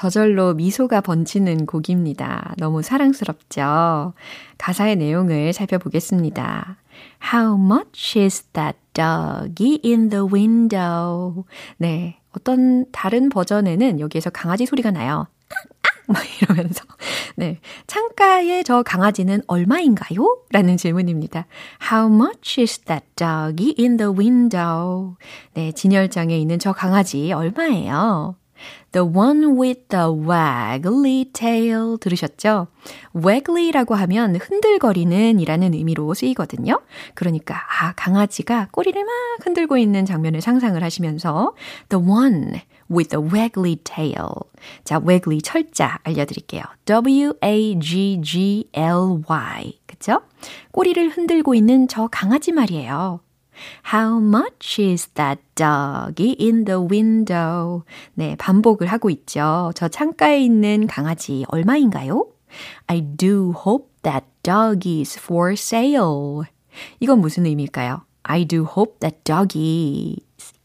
아, 0.00 0.02
저절로 0.02 0.54
미소가 0.54 1.02
번지는 1.02 1.66
곡입니다. 1.66 2.54
너무 2.56 2.80
사랑스럽죠? 2.80 4.14
가사의 4.56 4.96
내용을 4.96 5.52
살펴보겠습니다. 5.52 6.78
How 7.32 7.62
much 7.62 8.18
is 8.18 8.42
that 8.54 8.78
doggy 8.94 9.78
in 9.84 10.08
the 10.08 10.24
window? 10.24 11.44
네. 11.76 12.18
어떤 12.32 12.90
다른 12.92 13.28
버전에는 13.28 14.00
여기에서 14.00 14.30
강아지 14.30 14.64
소리가 14.64 14.90
나요. 14.90 15.26
막 16.08 16.22
이러면서. 16.40 16.82
네. 17.36 17.60
창가에 17.86 18.62
저 18.62 18.82
강아지는 18.82 19.42
얼마인가요? 19.46 20.44
라는 20.50 20.78
질문입니다. 20.78 21.46
How 21.92 22.10
much 22.10 22.58
is 22.58 22.78
that 22.86 23.04
doggy 23.16 23.74
in 23.78 23.98
the 23.98 24.10
window? 24.10 25.16
네. 25.52 25.72
진열장에 25.72 26.38
있는 26.38 26.58
저 26.58 26.72
강아지 26.72 27.32
얼마예요? 27.32 28.39
The 28.92 29.06
one 29.06 29.58
with 29.60 29.88
the 29.88 30.06
waggly 30.06 31.26
tail 31.32 31.98
들으셨죠? 31.98 32.66
waggly라고 33.14 33.94
하면 33.94 34.36
흔들거리는 34.36 35.38
이라는 35.38 35.74
의미로 35.74 36.12
쓰이거든요. 36.14 36.80
그러니까 37.14 37.54
아 37.54 37.92
강아지가 37.92 38.68
꼬리를 38.72 39.02
막 39.04 39.12
흔들고 39.44 39.78
있는 39.78 40.04
장면을 40.04 40.40
상상을 40.40 40.82
하시면서 40.82 41.54
the 41.88 42.04
one 42.04 42.60
with 42.90 43.10
the 43.10 43.24
waggly 43.24 43.76
tail. 43.76 44.28
자, 44.84 44.98
waggly 44.98 45.40
철자 45.40 45.98
알려드릴게요. 46.02 46.62
W-A-G-G-L-Y. 46.84 47.80
그쵸? 49.86 50.22
꼬리를 50.72 51.08
흔들고 51.10 51.54
있는 51.54 51.86
저 51.88 52.08
강아지 52.08 52.52
말이에요. 52.52 53.20
How 53.92 54.18
much 54.18 54.80
is 54.80 55.08
that 55.14 55.40
doggy 55.54 56.36
in 56.40 56.64
the 56.64 56.80
window? 56.80 57.84
네, 58.14 58.36
반복을 58.36 58.86
하고 58.86 59.10
있죠. 59.10 59.72
저 59.74 59.88
창가에 59.88 60.40
있는 60.40 60.86
강아지 60.86 61.44
얼마인가요? 61.48 62.26
I 62.86 63.00
do 63.00 63.52
hope 63.66 63.88
that 64.02 64.26
doggy 64.42 65.00
is 65.00 65.18
for 65.18 65.52
sale. 65.52 66.42
이건 67.00 67.20
무슨 67.20 67.46
의미일까요? 67.46 68.02
I 68.22 68.44
do 68.44 68.64
hope 68.64 68.98
that 69.00 69.18
doggy 69.24 70.16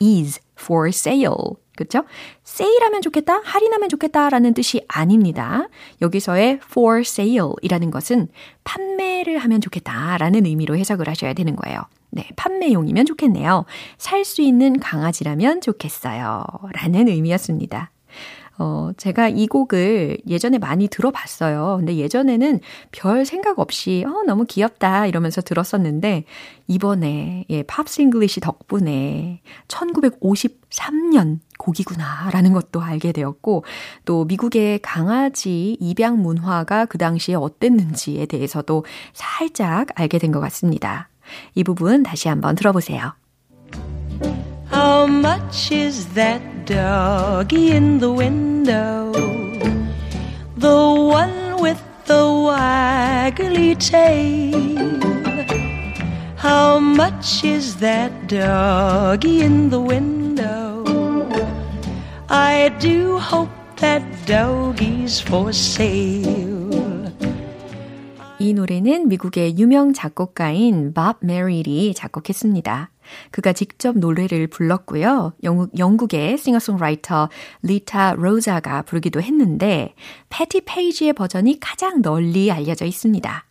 is 0.01 0.39
for 0.59 0.89
sale. 0.89 1.57
그렇죠? 1.75 2.05
세일하면 2.43 3.01
좋겠다, 3.01 3.41
할인하면 3.43 3.89
좋겠다라는 3.89 4.53
뜻이 4.53 4.85
아닙니다. 4.87 5.67
여기서의 6.01 6.59
for 6.63 7.01
sale이라는 7.01 7.91
것은 7.91 8.29
판매를 8.63 9.37
하면 9.39 9.61
좋겠다라는 9.61 10.45
의미로 10.45 10.77
해석을 10.77 11.09
하셔야 11.09 11.33
되는 11.33 11.55
거예요. 11.55 11.81
네, 12.15 12.27
판매용이면 12.37 13.05
좋겠네요. 13.05 13.65
살 13.97 14.23
수 14.25 14.41
있는 14.41 14.79
강아지라면 14.79 15.59
좋겠어요. 15.61 16.43
라는 16.73 17.07
의미였습니다. 17.09 17.91
어, 18.57 18.91
제가 18.95 19.27
이 19.27 19.47
곡을 19.47 20.17
예전에 20.29 20.57
많이 20.59 20.87
들어봤어요. 20.87 21.75
근데 21.79 21.97
예전에는 21.97 22.61
별 22.93 23.25
생각 23.25 23.59
없이, 23.59 24.05
어, 24.07 24.23
너무 24.25 24.45
귀엽다 24.45 25.07
이러면서 25.07 25.41
들었었는데, 25.41 26.23
이번에, 26.67 27.43
예, 27.49 27.63
Pops 27.63 28.01
English 28.01 28.39
덕분에 28.39 29.41
1953년 29.67 31.39
곡이구나 31.59 32.29
라는 32.31 32.53
것도 32.53 32.81
알게 32.81 33.11
되었고, 33.11 33.65
또 34.05 34.23
미국의 34.23 34.79
강아지 34.79 35.75
입양 35.81 36.21
문화가 36.21 36.85
그 36.85 36.97
당시에 36.97 37.35
어땠는지에 37.35 38.25
대해서도 38.25 38.85
살짝 39.13 39.87
알게 39.95 40.17
된 40.17 40.31
것 40.31 40.39
같습니다. 40.39 41.09
이 41.54 41.64
부분 41.64 42.02
다시 42.02 42.28
한번 42.28 42.54
들어보세요. 42.54 43.14
How 44.72 45.06
much 45.06 45.72
is 45.74 46.06
that 46.14 46.42
doggy 46.64 47.72
in 47.72 47.98
the 47.98 48.12
window? 48.12 49.12
The 50.56 50.68
one 50.68 51.60
with 51.60 51.80
the 52.06 52.22
waggly 52.22 53.74
tail. 53.78 55.00
How 56.36 56.78
much 56.78 57.44
is 57.44 57.76
that 57.76 58.10
doggy 58.28 59.42
in 59.42 59.70
the 59.70 59.80
window? 59.80 60.84
I 62.28 62.70
do 62.78 63.18
hope 63.18 63.50
that 63.76 64.02
doggy's 64.26 65.20
for 65.20 65.52
sale. 65.52 66.53
이 68.37 68.53
노래는 68.53 69.07
미국의 69.07 69.57
유명 69.57 69.93
작곡가인 69.93 70.93
밥 70.93 71.17
메릴이 71.21 71.93
작곡했습니다. 71.93 72.91
그가 73.31 73.53
직접 73.53 73.97
노래를 73.97 74.47
불렀고요. 74.47 75.33
영국, 75.43 75.77
영국 75.77 76.13
의 76.13 76.37
싱어송라이터 76.37 77.29
리타 77.61 78.15
로자가 78.17 78.81
부르기도 78.81 79.21
했는데 79.21 79.93
패티 80.29 80.61
페이지의 80.65 81.13
버전이 81.13 81.59
가장 81.61 82.01
널리 82.01 82.51
알려져 82.51 82.85
있습니다. 82.85 83.45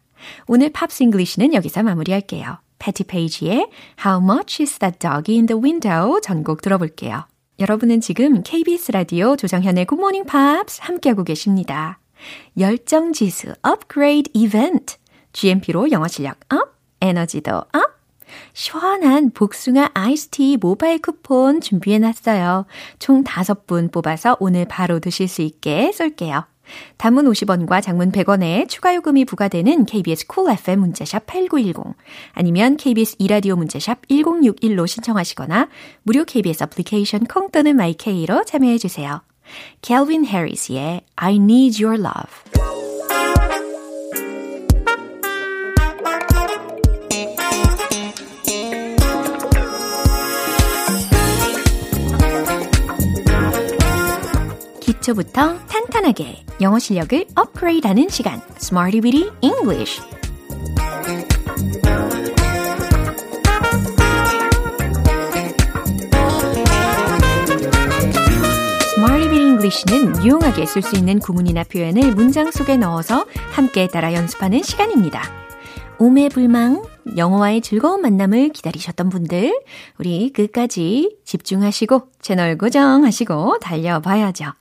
오늘 0.49 0.71
Pops 0.71 1.03
English는 1.03 1.55
여기서 1.55 1.83
마무리할게요. 1.83 2.59
패티 2.79 3.05
페이지의 3.05 3.69
How 4.05 4.23
much 4.23 4.63
is 4.63 4.79
that 4.81 4.99
doggy 4.99 5.39
in 5.39 5.47
the 5.47 5.59
window 5.59 6.21
전곡 6.21 6.61
들어볼게요. 6.61 7.25
여러분은 7.59 8.01
지금 8.01 8.43
KBS 8.43 8.93
라디오 8.93 9.37
조정현의 9.37 9.87
Good 9.87 10.01
Morning 10.01 10.29
Pops 10.29 10.81
함께하고 10.83 11.25
계십니다. 11.25 12.01
열정 12.59 13.13
지수 13.13 13.55
업그레이드 13.63 14.31
이벤트. 14.35 14.97
GMP로 15.33 15.91
영어 15.91 16.07
실력 16.09 16.39
up, 16.53 16.75
에너지도 17.01 17.57
up. 17.57 17.95
시원한 18.53 19.31
복숭아 19.31 19.91
아이스티 19.95 20.59
모바일 20.61 21.01
쿠폰 21.01 21.61
준비해 21.61 21.99
놨어요. 21.99 22.67
총 22.99 23.25
5분 23.25 23.93
뽑아서 23.93 24.37
오늘 24.41 24.65
바로 24.65 25.01
드실 25.01 25.29
수 25.29 25.43
있게 25.43 25.93
쏠게요. 25.93 26.47
단문 26.97 27.27
50원과 27.27 27.83
장문 27.83 28.11
100원에 28.11 28.69
추가 28.69 28.95
요금이 28.95 29.27
부과되는 29.27 29.85
KBS 29.85 30.27
cool 30.27 30.59
FM 30.59 30.81
문자샵 30.81 31.27
8910 31.27 31.95
아니면 32.33 32.77
KBS 32.77 33.17
이라디오 33.19 33.57
문자샵 33.57 34.09
1061로 34.09 34.87
신청하시거나 34.87 35.69
무료 36.03 36.25
KBS 36.25 36.65
애플리케이션 36.65 37.25
콩 37.27 37.51
또는 37.51 37.77
마이케이로 37.77 38.45
참여해 38.45 38.79
주세요. 38.79 39.21
Calvin 39.83 40.25
Harris의 40.25 41.03
I 41.17 41.35
Need 41.37 41.85
Your 41.85 42.01
Love 42.01 42.45
기초부터 54.81 55.59
탄탄하게 55.67 56.45
영어 56.61 56.79
실력을 56.79 57.27
업그레이드하는 57.35 58.09
시간 58.09 58.41
Smarty 58.57 59.01
Bitty 59.01 59.31
English 59.43 60.01
English는 69.75 70.23
유용하게 70.23 70.67
쓸 70.67 70.83
수 70.83 70.97
있는 70.97 71.19
구문이나 71.19 71.65
표현을 71.65 72.15
문장 72.15 72.53
속에 72.53 72.77
넣어서 72.77 73.27
함께 73.51 73.89
따라 73.89 74.15
연습하는 74.15 74.63
시간입니다. 74.63 75.23
오매불망 75.99 76.85
영어와의 77.17 77.61
즐거운 77.61 78.01
만남을 78.01 78.51
기다리셨던 78.51 79.09
분들, 79.09 79.53
우리 79.99 80.33
끝까지 80.33 81.19
집중하시고 81.25 82.13
채널 82.21 82.57
고정하시고 82.57 83.59
달려봐야죠. 83.59 84.53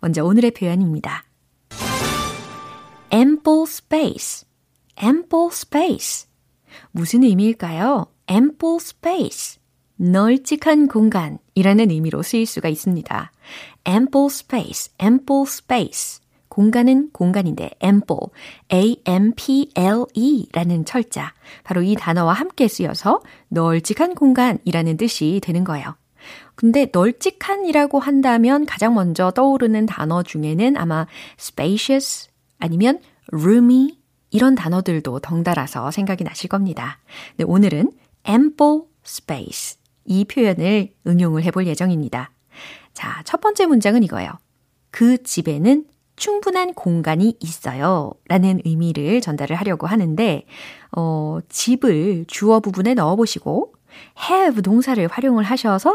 먼저 0.00 0.24
오늘의 0.24 0.52
표현입니다. 0.52 1.24
ample 3.12 3.62
space, 3.66 4.46
ample 5.02 5.48
space. 5.50 6.28
무슨 6.92 7.24
의미일까요? 7.24 8.06
ample 8.30 8.76
space. 8.76 9.60
널찍한 9.96 10.88
공간이라는 10.88 11.90
의미로 11.90 12.22
쓰일 12.22 12.46
수가 12.46 12.70
있습니다. 12.70 13.32
Ample 13.86 14.26
space, 14.26 14.92
ample 15.02 15.44
space. 15.46 16.20
공간은 16.50 17.10
공간인데 17.12 17.70
ample, 17.82 18.26
A-M-P-L-E라는 18.72 20.84
철자, 20.84 21.32
바로 21.62 21.80
이 21.80 21.94
단어와 21.94 22.34
함께 22.34 22.66
쓰여서 22.68 23.22
널찍한 23.48 24.16
공간이라는 24.16 24.96
뜻이 24.96 25.40
되는 25.42 25.64
거예요. 25.64 25.94
근데 26.54 26.88
널찍한이라고 26.92 27.98
한다면 28.00 28.66
가장 28.66 28.94
먼저 28.94 29.30
떠오르는 29.30 29.86
단어 29.86 30.22
중에는 30.22 30.76
아마 30.76 31.06
spacious 31.38 32.28
아니면 32.58 33.00
roomy 33.32 33.96
이런 34.30 34.54
단어들도 34.54 35.20
덩달아서 35.20 35.90
생각이 35.90 36.24
나실 36.24 36.48
겁니다. 36.48 36.98
네, 37.36 37.44
오늘은 37.44 37.92
ample 38.28 38.80
space 39.06 39.78
이 40.04 40.24
표현을 40.24 40.92
응용을 41.06 41.44
해볼 41.44 41.66
예정입니다. 41.66 42.32
자, 43.00 43.22
첫 43.24 43.40
번째 43.40 43.64
문장은 43.64 44.02
이거예요. 44.02 44.30
그 44.90 45.22
집에는 45.22 45.86
충분한 46.16 46.74
공간이 46.74 47.34
있어요. 47.40 48.12
라는 48.28 48.60
의미를 48.66 49.22
전달을 49.22 49.56
하려고 49.56 49.86
하는데, 49.86 50.44
어, 50.94 51.38
집을 51.48 52.26
주어 52.28 52.60
부분에 52.60 52.92
넣어 52.92 53.16
보시고, 53.16 53.72
have 54.30 54.60
동사를 54.60 55.08
활용을 55.08 55.44
하셔서, 55.44 55.94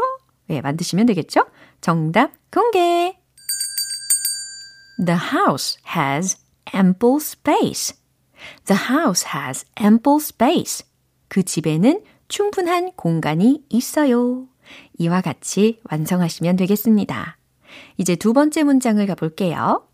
예, 0.50 0.60
만드시면 0.60 1.06
되겠죠? 1.06 1.46
정답 1.80 2.32
공개! 2.52 3.16
The 4.98 5.20
house 5.32 5.78
has 5.96 6.36
ample 6.74 7.18
space. 7.20 7.96
The 8.64 8.82
house 8.90 9.28
has 9.32 9.64
ample 9.80 10.16
space. 10.20 10.84
그 11.28 11.44
집에는 11.44 12.02
충분한 12.26 12.94
공간이 12.96 13.62
있어요. 13.68 14.48
이와 14.98 15.20
같이 15.20 15.80
완성하시면 15.90 16.56
되겠습니다. 16.56 17.36
이제 17.96 18.16
두 18.16 18.32
번째 18.32 18.62
문장을 18.62 19.04
가볼게요. 19.06 19.86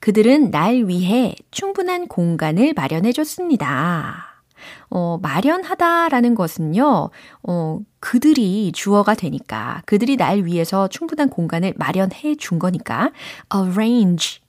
그들은 0.00 0.50
날 0.50 0.84
위해 0.86 1.34
충분한 1.50 2.08
공간을 2.08 2.72
마련해 2.74 3.12
줬습니다. 3.12 4.42
어, 4.88 5.18
마련하다라는 5.20 6.34
것은요, 6.34 7.10
어, 7.42 7.80
그들이 8.00 8.72
주어가 8.72 9.14
되니까, 9.14 9.82
그들이 9.86 10.16
날 10.16 10.44
위해서 10.44 10.88
충분한 10.88 11.28
공간을 11.28 11.74
마련해 11.76 12.36
준 12.36 12.58
거니까, 12.58 13.12
arrange, 13.54 14.40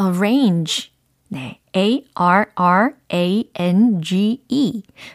arrange. 0.00 0.90
네, 1.28 1.60
A-R-R-A-N-G-E. 1.76 2.92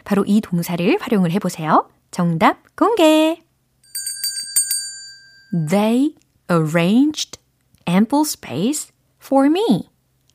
바로 0.04 0.24
이 0.26 0.40
동사를 0.40 0.96
활용을 1.00 1.30
해보세요. 1.32 1.90
정답 2.10 2.74
공개! 2.74 3.45
They 5.56 6.14
arranged 6.50 7.38
ample 7.88 8.22
space 8.22 8.92
for 9.22 9.46
me. 9.46 9.88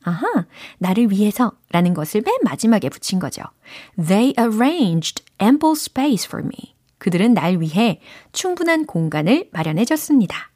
아하, 0.04 0.46
나를 0.78 1.10
위해서 1.10 1.52
라는 1.70 1.94
것을 1.94 2.22
맨 2.22 2.34
마지막에 2.42 2.88
붙인 2.88 3.20
거죠. 3.20 3.42
They 3.96 4.34
arranged 4.38 5.22
ample 5.40 5.72
space 5.72 6.26
for 6.26 6.44
me. 6.44 6.74
그들은 6.98 7.34
날 7.34 7.60
위해 7.60 8.00
충분한 8.32 8.86
공간을 8.86 9.48
마련해 9.52 9.84
줬습니다. 9.84 10.50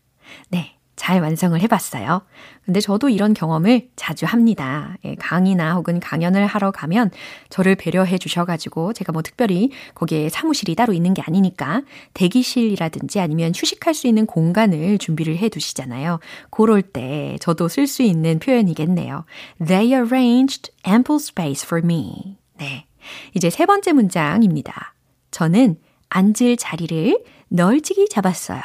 네. 0.48 0.75
잘 0.96 1.20
완성을 1.20 1.60
해봤어요. 1.60 2.22
근데 2.64 2.80
저도 2.80 3.08
이런 3.10 3.34
경험을 3.34 3.90
자주 3.96 4.26
합니다. 4.26 4.96
예, 5.04 5.14
강의나 5.14 5.74
혹은 5.74 6.00
강연을 6.00 6.46
하러 6.46 6.70
가면 6.70 7.10
저를 7.50 7.76
배려해 7.76 8.18
주셔가지고 8.18 8.94
제가 8.94 9.12
뭐 9.12 9.22
특별히 9.22 9.70
거기에 9.94 10.30
사무실이 10.30 10.74
따로 10.74 10.92
있는 10.94 11.14
게 11.14 11.22
아니니까 11.22 11.82
대기실이라든지 12.14 13.20
아니면 13.20 13.52
휴식할 13.54 13.94
수 13.94 14.06
있는 14.06 14.26
공간을 14.26 14.98
준비를 14.98 15.36
해 15.36 15.48
두시잖아요. 15.48 16.18
그럴 16.50 16.82
때 16.82 17.36
저도 17.40 17.68
쓸 17.68 17.86
수 17.86 18.02
있는 18.02 18.38
표현이겠네요. 18.38 19.24
They 19.64 19.92
arranged 19.94 20.72
ample 20.86 21.16
space 21.16 21.64
for 21.64 21.84
me. 21.84 22.38
네. 22.58 22.86
이제 23.34 23.50
세 23.50 23.66
번째 23.66 23.92
문장입니다. 23.92 24.94
저는 25.30 25.76
앉을 26.08 26.56
자리를 26.58 27.22
널찍이 27.48 28.08
잡았어요. 28.08 28.60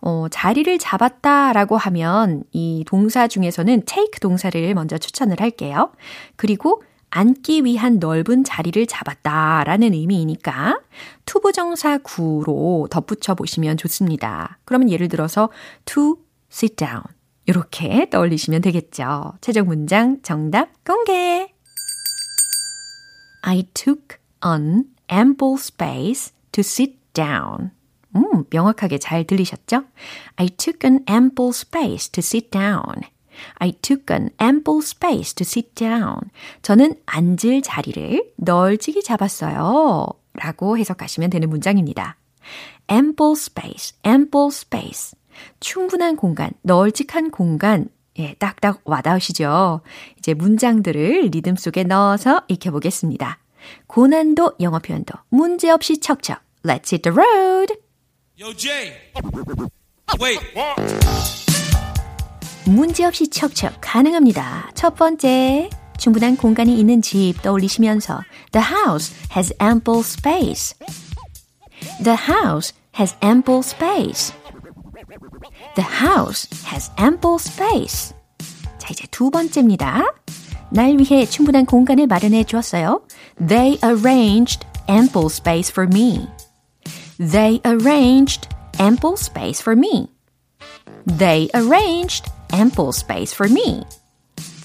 어, 0.00 0.26
자리를 0.30 0.78
잡았다라고 0.78 1.76
하면 1.76 2.44
이 2.52 2.84
동사 2.86 3.26
중에서는 3.26 3.82
take 3.84 4.20
동사를 4.20 4.74
먼저 4.74 4.98
추천을 4.98 5.40
할게요. 5.40 5.92
그리고 6.36 6.82
앉기 7.10 7.64
위한 7.64 7.98
넓은 7.98 8.44
자리를 8.44 8.86
잡았다라는 8.86 9.94
의미이니까 9.94 10.80
투부정사 11.24 11.98
구로 11.98 12.86
덧붙여 12.90 13.34
보시면 13.34 13.76
좋습니다. 13.78 14.58
그러면 14.64 14.90
예를 14.90 15.08
들어서 15.08 15.48
to 15.84 16.18
sit 16.50 16.76
down 16.76 17.02
이렇게 17.46 18.08
떠올리시면 18.10 18.60
되겠죠. 18.60 19.32
최종 19.40 19.68
문장 19.68 20.20
정답 20.22 20.68
공개. 20.84 21.52
I 23.42 23.62
took 23.72 24.18
on 24.44 24.84
ample 25.10 25.54
space 25.54 26.34
to 26.52 26.60
sit 26.60 26.98
down. 27.14 27.77
음, 28.18 28.44
명확하게 28.50 28.98
잘 28.98 29.24
들리셨죠? 29.24 29.84
I 30.36 30.48
took 30.48 30.88
an 30.88 31.04
ample 31.08 31.50
space 31.50 32.10
to 32.10 32.20
sit 32.20 32.50
down. 32.50 33.02
I 33.56 33.72
took 33.72 34.14
an 34.14 34.30
ample 34.40 34.80
space 34.82 35.34
to 35.34 35.42
sit 35.42 35.74
down. 35.74 36.16
저는 36.62 36.94
앉을 37.06 37.62
자리를 37.62 38.32
널찍이 38.36 39.02
잡았어요. 39.02 40.06
라고 40.34 40.78
해석하시면 40.78 41.30
되는 41.30 41.48
문장입니다. 41.48 42.16
ample 42.90 43.32
space, 43.32 43.96
ample 44.06 44.48
space. 44.48 45.16
충분한 45.60 46.16
공간, 46.16 46.50
널찍한 46.62 47.30
공간. 47.30 47.88
예, 48.18 48.34
딱딱 48.34 48.80
와닿으시죠? 48.84 49.80
이제 50.18 50.34
문장들을 50.34 51.28
리듬 51.32 51.54
속에 51.54 51.84
넣어서 51.84 52.42
익혀보겠습니다. 52.48 53.38
고난도 53.86 54.54
영어 54.60 54.80
표현도 54.80 55.14
문제없이 55.28 56.00
척척. 56.00 56.40
Let's 56.64 56.92
hit 56.92 57.02
the 57.02 57.16
road! 57.16 57.87
문제없이 62.66 63.28
척척 63.28 63.78
가능합니다. 63.80 64.70
첫 64.74 64.94
번째, 64.94 65.68
충분한 65.96 66.36
공간이 66.36 66.78
있는 66.78 67.02
집 67.02 67.42
떠올리시면서 67.42 68.20
The 68.52 68.64
house 68.64 69.12
has 69.34 69.52
ample 69.60 70.00
space. 70.00 70.76
The 72.04 72.16
house 72.16 72.74
has 72.96 73.16
ample 73.24 73.58
space. 73.58 74.32
The 75.74 75.88
house 75.90 76.48
has 76.72 76.92
ample 76.96 77.38
space. 77.40 78.14
자, 78.78 78.88
이제 78.92 79.04
두 79.10 79.32
번째입니다. 79.32 80.14
날 80.70 80.96
위해 80.96 81.26
충분한 81.26 81.66
공간을 81.66 82.06
마련해 82.06 82.44
주었어요. 82.44 83.02
They 83.44 83.80
arranged 83.82 84.64
ample 84.88 85.26
space 85.26 85.72
for 85.72 85.88
me. 85.92 86.28
They 87.19 87.61
arranged 87.63 88.47
ample 88.79 89.17
space 89.17 89.61
for 89.61 89.75
me. 89.75 90.09
They 91.05 91.49
arranged 91.53 92.31
ample 92.51 92.91
space 92.91 93.33
for 93.33 93.49
me. 93.49 93.83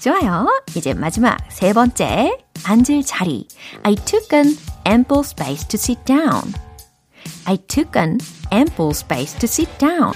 좋아요. 0.01 0.47
이제 0.75 0.93
마지막 0.93 1.37
세 1.49 1.73
번째. 1.73 2.37
앉을 2.63 3.03
자리. 3.03 3.47
I 3.83 3.95
took 3.95 4.33
an 4.33 4.57
ample 4.85 5.23
space 5.23 5.67
to 5.67 5.77
sit 5.77 6.03
down. 6.05 6.53
I 7.45 7.57
took 7.67 7.97
an 7.97 8.19
ample 8.51 8.91
space 8.91 9.33
to 9.39 9.47
sit 9.47 9.69
down. 9.77 10.13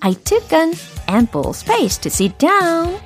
I 0.00 0.14
took 0.14 0.52
an 0.52 0.74
ample 1.08 1.52
space 1.52 1.98
to 1.98 2.10
sit 2.10 2.38
down. 2.38 2.98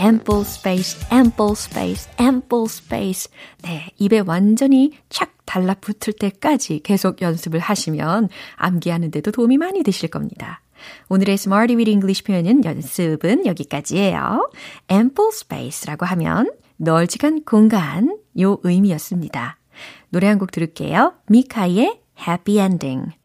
Ample 0.00 0.42
space, 0.42 0.98
ample 1.12 1.52
space, 1.52 2.10
ample 2.20 2.64
space. 2.64 3.30
네, 3.62 3.90
입에 3.98 4.20
완전히 4.20 4.92
착 5.08 5.34
달라붙을 5.46 6.14
때까지 6.14 6.80
계속 6.82 7.20
연습을 7.22 7.60
하시면 7.60 8.28
암기하는데도 8.56 9.30
도움이 9.30 9.58
많이 9.58 9.82
되실 9.82 10.08
겁니다. 10.08 10.60
오늘의 11.08 11.34
Smarty 11.34 11.76
with 11.76 11.90
English 11.90 12.24
표현은 12.24 12.64
연습은 12.64 13.46
여기까지예요. 13.46 14.50
ample 14.90 15.28
space라고 15.32 16.06
하면 16.06 16.50
널찍한 16.76 17.44
공간 17.44 18.18
요 18.40 18.58
의미였습니다. 18.62 19.58
노래 20.10 20.28
한 20.28 20.38
곡 20.38 20.50
들을게요. 20.50 21.14
미카의 21.28 22.00
Happy 22.26 22.58
Ending. 22.58 23.23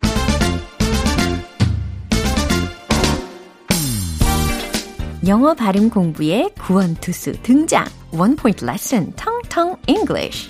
영어 5.28 5.54
발음 5.54 5.90
공부의 5.90 6.54
구원투수 6.58 7.42
등장. 7.44 7.84
One 8.14 8.38
Point 8.38 8.64
Lesson, 8.66 9.14
텅텅 9.18 9.76
English. 9.86 10.50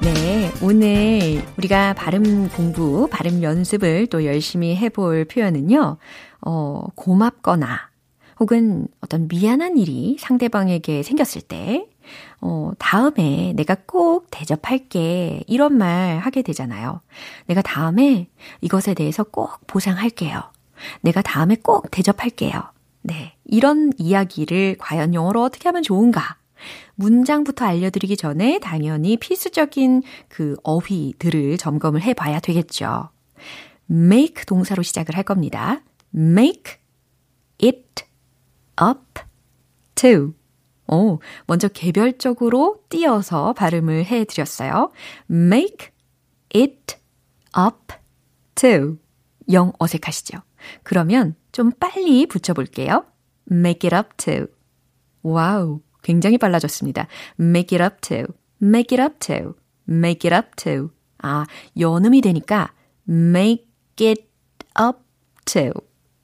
네, 0.00 0.52
오늘 0.62 1.42
우리가 1.58 1.94
발음 1.94 2.48
공부, 2.50 3.08
발음 3.10 3.42
연습을 3.42 4.06
또 4.06 4.24
열심히 4.24 4.76
해볼 4.76 5.24
표현은요, 5.24 5.96
어, 6.42 6.84
고맙거나, 6.94 7.90
혹은 8.38 8.86
어떤 9.00 9.26
미안한 9.26 9.76
일이 9.76 10.16
상대방에게 10.20 11.02
생겼을 11.02 11.42
때, 11.42 11.88
어, 12.42 12.72
다음에 12.78 13.52
내가 13.54 13.76
꼭 13.86 14.26
대접할게. 14.30 15.44
이런 15.46 15.78
말 15.78 16.18
하게 16.18 16.42
되잖아요. 16.42 17.00
내가 17.46 17.62
다음에 17.62 18.28
이것에 18.60 18.94
대해서 18.94 19.22
꼭 19.22 19.60
보상할게요. 19.68 20.42
내가 21.02 21.22
다음에 21.22 21.54
꼭 21.54 21.90
대접할게요. 21.92 22.64
네. 23.02 23.36
이런 23.44 23.92
이야기를 23.96 24.76
과연 24.78 25.14
영어로 25.14 25.42
어떻게 25.42 25.68
하면 25.68 25.84
좋은가? 25.84 26.36
문장부터 26.96 27.64
알려드리기 27.64 28.16
전에 28.16 28.58
당연히 28.58 29.16
필수적인 29.16 30.02
그 30.28 30.56
어휘들을 30.64 31.58
점검을 31.58 32.02
해 32.02 32.12
봐야 32.12 32.40
되겠죠. 32.40 33.08
make 33.88 34.44
동사로 34.46 34.82
시작을 34.82 35.16
할 35.16 35.22
겁니다. 35.22 35.80
make 36.14 36.74
it 37.62 38.04
up 38.80 39.22
to. 39.94 40.34
오, 40.88 41.20
먼저 41.46 41.68
개별적으로 41.68 42.82
띄어서 42.88 43.52
발음을 43.54 44.04
해 44.04 44.24
드렸어요. 44.24 44.92
make 45.30 45.88
it 46.54 46.96
up 47.56 47.94
to. 48.54 48.98
영 49.52 49.72
어색하시죠? 49.78 50.38
그러면 50.82 51.34
좀 51.50 51.72
빨리 51.72 52.26
붙여볼게요. 52.26 53.04
make 53.50 53.88
it 53.90 53.94
up 53.94 54.16
to. 54.16 54.46
와우. 55.22 55.80
굉장히 56.02 56.36
빨라졌습니다. 56.36 57.06
make 57.40 57.78
it 57.78 57.82
up 57.82 58.00
to, 58.00 58.34
make 58.60 58.96
it 58.96 59.00
up 59.00 59.18
to, 59.20 59.54
make 59.88 60.28
it 60.28 60.34
up 60.34 60.50
to. 60.56 60.90
아, 61.18 61.46
연음이 61.78 62.20
되니까 62.20 62.72
make 63.08 63.66
it 64.00 64.24
up 64.78 64.98
to. 65.44 65.72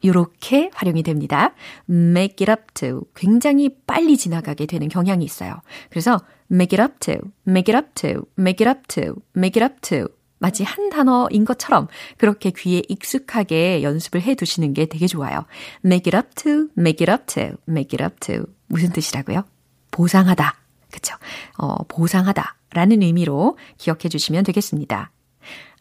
이렇게 0.00 0.70
활용이 0.74 1.02
됩니다. 1.02 1.54
make 1.88 2.46
it 2.46 2.50
up 2.50 2.72
to. 2.74 3.02
굉장히 3.14 3.70
빨리 3.87 4.16
지나가게 4.16 4.66
되는 4.66 4.88
경향이 4.88 5.24
있어요. 5.24 5.61
그래서 5.90 6.20
make 6.50 6.78
it 6.78 6.82
up 6.82 6.98
to, 7.00 7.30
make 7.46 7.74
it 7.74 7.76
up 7.76 7.88
to, 7.94 8.24
make 8.38 8.64
it 8.64 8.68
up 8.68 8.87
to, 8.88 9.22
make 9.37 9.61
it 9.61 9.64
up 9.64 9.80
to. 9.80 10.08
마치 10.38 10.62
한 10.62 10.88
단어인 10.88 11.44
것처럼 11.44 11.88
그렇게 12.16 12.52
귀에 12.56 12.82
익숙하게 12.88 13.82
연습을 13.82 14.22
해 14.22 14.34
두시는 14.34 14.72
게 14.72 14.87
되게 14.87 15.06
좋아요. 15.06 15.44
make 15.84 16.12
it 16.12 16.16
up 16.16 16.34
to, 16.37 16.68
make 16.78 17.04
it 17.04 17.11
up 17.11 17.24
to, 17.26 17.56
make 17.68 17.98
it 17.98 18.02
up 18.02 18.16
to. 18.20 18.46
무슨 18.68 18.92
뜻이라고요? 18.92 19.42
보상하다. 19.90 20.54
그쵸? 20.92 21.16
어, 21.56 21.76
보상하다. 21.88 22.56
라는 22.70 23.02
의미로 23.02 23.58
기억해 23.78 24.08
주시면 24.08 24.44
되겠습니다. 24.44 25.11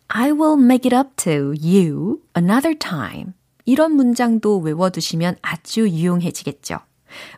I 0.09 0.31
will 0.31 0.61
make 0.61 0.89
it 0.89 0.95
up 0.95 1.15
to 1.17 1.53
you 1.61 2.21
another 2.35 2.77
time. 2.77 3.33
이런 3.67 3.91
문장도 3.91 4.59
외워두시면 4.59 5.35
아주 5.41 5.89
유용해지겠죠. 5.89 6.79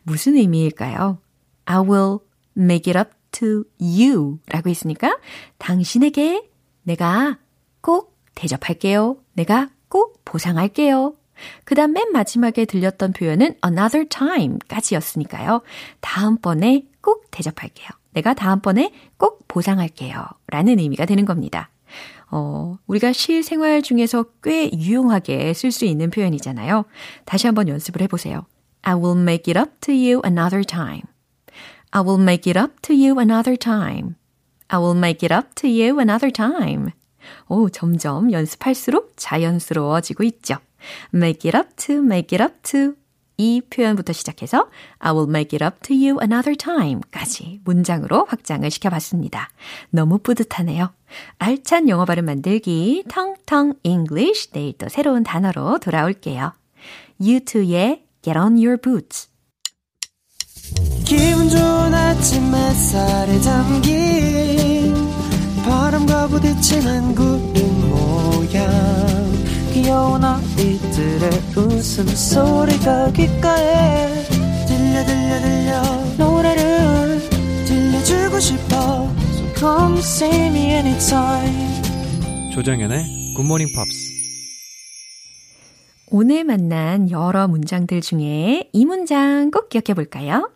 무슨 0.04 0.36
의미일까요? 0.36 1.18
I 1.66 1.80
will 1.80 2.20
make 2.56 2.94
it 2.94 2.98
up 2.98 3.10
to 3.32 3.64
you 3.82 4.38
라고 4.48 4.70
했으니까 4.70 5.18
당신에게 5.58 6.48
내가 6.84 7.40
꼭 7.82 8.16
대접할게요. 8.36 9.18
내가 9.34 9.70
꼭 9.90 10.22
보상할게요. 10.24 11.16
그 11.64 11.74
다음 11.74 11.94
맨 11.94 12.12
마지막에 12.12 12.66
들렸던 12.66 13.14
표현은 13.14 13.56
another 13.66 14.08
time 14.08 14.60
까지였으니까요. 14.68 15.62
다음번에 16.00 16.86
꼭 17.02 17.26
대접할게요. 17.32 17.90
내가 18.12 18.36
다음번에 18.36 18.94
꼭 19.18 19.48
보상할게요. 19.48 20.24
라는 20.48 20.78
의미가 20.78 21.06
되는 21.06 21.26
겁니다. 21.26 21.72
어, 22.32 22.78
우리가 22.88 23.12
실생활 23.12 23.82
중에서 23.82 24.26
꽤 24.44 24.72
유용하게 24.72 25.54
쓸 25.54 25.72
수 25.72 25.86
있는 25.86 26.10
표현이잖아요. 26.10 26.86
다시 27.26 27.48
한번 27.48 27.68
연습을 27.68 28.02
해보세요. 28.04 28.46
I 28.84 28.96
will 28.96 29.20
make 29.20 29.52
it 29.52 29.60
up 29.60 29.72
to 29.82 29.94
you 29.94 30.22
another 30.24 30.64
time. 30.64 31.04
I 31.92 32.04
will 32.04 32.22
make 32.22 32.50
it 32.50 32.58
up 32.58 32.76
to 32.84 32.96
you 32.96 33.20
another 33.20 33.58
time. 33.58 34.16
I 34.68 34.80
will 34.80 34.98
make 34.98 35.26
it 35.26 35.34
up 35.34 35.56
to 35.56 35.70
you 35.70 36.00
another 36.00 36.32
time. 36.32 36.92
오, 37.48 37.70
점점 37.70 38.32
연습할수록 38.32 39.14
자연스러워지고 39.16 40.24
있죠. 40.26 40.58
make 41.14 41.50
it 41.50 41.58
up 41.58 41.76
to, 41.76 41.96
make 41.98 42.38
it 42.38 42.44
up 42.44 42.56
to. 42.64 42.99
이 43.40 43.62
표현부터 43.70 44.12
시작해서 44.12 44.70
I 45.00 45.14
will 45.14 45.30
make 45.30 45.58
it 45.58 45.64
up 45.64 45.80
to 45.84 45.96
you 45.96 46.20
another 46.22 46.58
time 46.58 47.00
까지 47.10 47.62
문장으로 47.64 48.26
확장을 48.30 48.70
시켜봤습니다. 48.70 49.50
너무 49.92 50.20
뿌듯하네요. 50.20 50.92
알찬 51.38 51.88
영어 51.88 52.04
발음 52.04 52.26
만들기 52.26 53.06
텅텅 53.08 53.74
English 53.84 54.52
내일 54.52 54.78
또 54.78 54.90
새로운 54.90 55.24
단어로 55.24 55.80
돌아올게요. 55.80 56.52
U2의 57.22 58.02
Get 58.22 58.38
on 58.38 58.58
your 58.58 58.78
boots. 58.78 59.30
기분 61.06 61.48
좋은 61.48 61.94
아침 61.94 62.54
햇살에 62.54 63.40
담긴 63.40 64.94
바람과 65.64 66.28
부딪히는 66.28 67.16
구름 67.16 67.90
모양 67.90 68.70
귀여운 69.74 70.24
아이들의 70.24 71.49
웃음소리가 71.60 73.12
귓가에 73.12 74.24
들려 74.68 75.06
들려 75.06 75.42
들려 75.42 75.82
노래를 76.18 77.30
들려주고 77.66 78.40
싶어 78.40 79.10
So 79.34 79.54
come 79.56 80.00
see 80.00 80.48
me 80.48 80.72
anytime 80.72 81.82
조정연의 82.54 83.34
굿모닝 83.36 83.68
팝스 83.76 84.10
오늘 86.12 86.44
만난 86.44 87.12
여러 87.12 87.48
문장들 87.48 88.02
중에 88.02 88.70
이 88.74 88.86
문장 88.86 89.52
꼭 89.52 89.70
기억해 89.70 89.94
볼까요? 89.94 90.50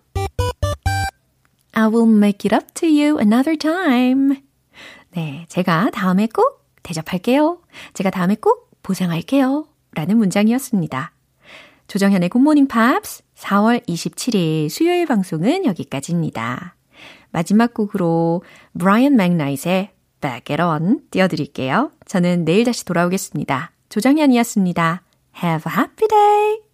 I 1.73 1.87
will 1.87 2.09
make 2.09 2.49
it 2.49 2.55
up 2.55 2.73
to 2.73 2.87
you 2.89 3.19
another 3.19 3.57
time. 3.57 4.41
네, 5.11 5.45
제가 5.49 5.91
다음에 5.91 6.27
꼭 6.27 6.65
대접할게요. 6.81 7.59
제가 7.93 8.09
다음에 8.09 8.35
꼭 8.35 8.71
보상할게요. 8.81 9.65
라는 9.95 10.17
문장이었습니다. 10.17 11.11
조정현의 11.87 12.29
굿모닝 12.29 12.67
팝스 12.67 13.23
4월 13.35 13.85
27일 13.87 14.69
수요일 14.69 15.05
방송은 15.05 15.65
여기까지입니다. 15.65 16.75
마지막 17.31 17.73
곡으로 17.73 18.43
브라이언 18.77 19.15
맥나잇의 19.15 19.91
Back 20.21 20.55
At 20.55 20.61
One 20.61 21.01
띄워드릴게요. 21.11 21.91
저는 22.05 22.45
내일 22.45 22.63
다시 22.63 22.85
돌아오겠습니다. 22.85 23.71
조정현이었습니다. 23.89 25.01
Have 25.43 25.71
a 25.71 25.77
happy 25.77 26.07
day! 26.07 26.63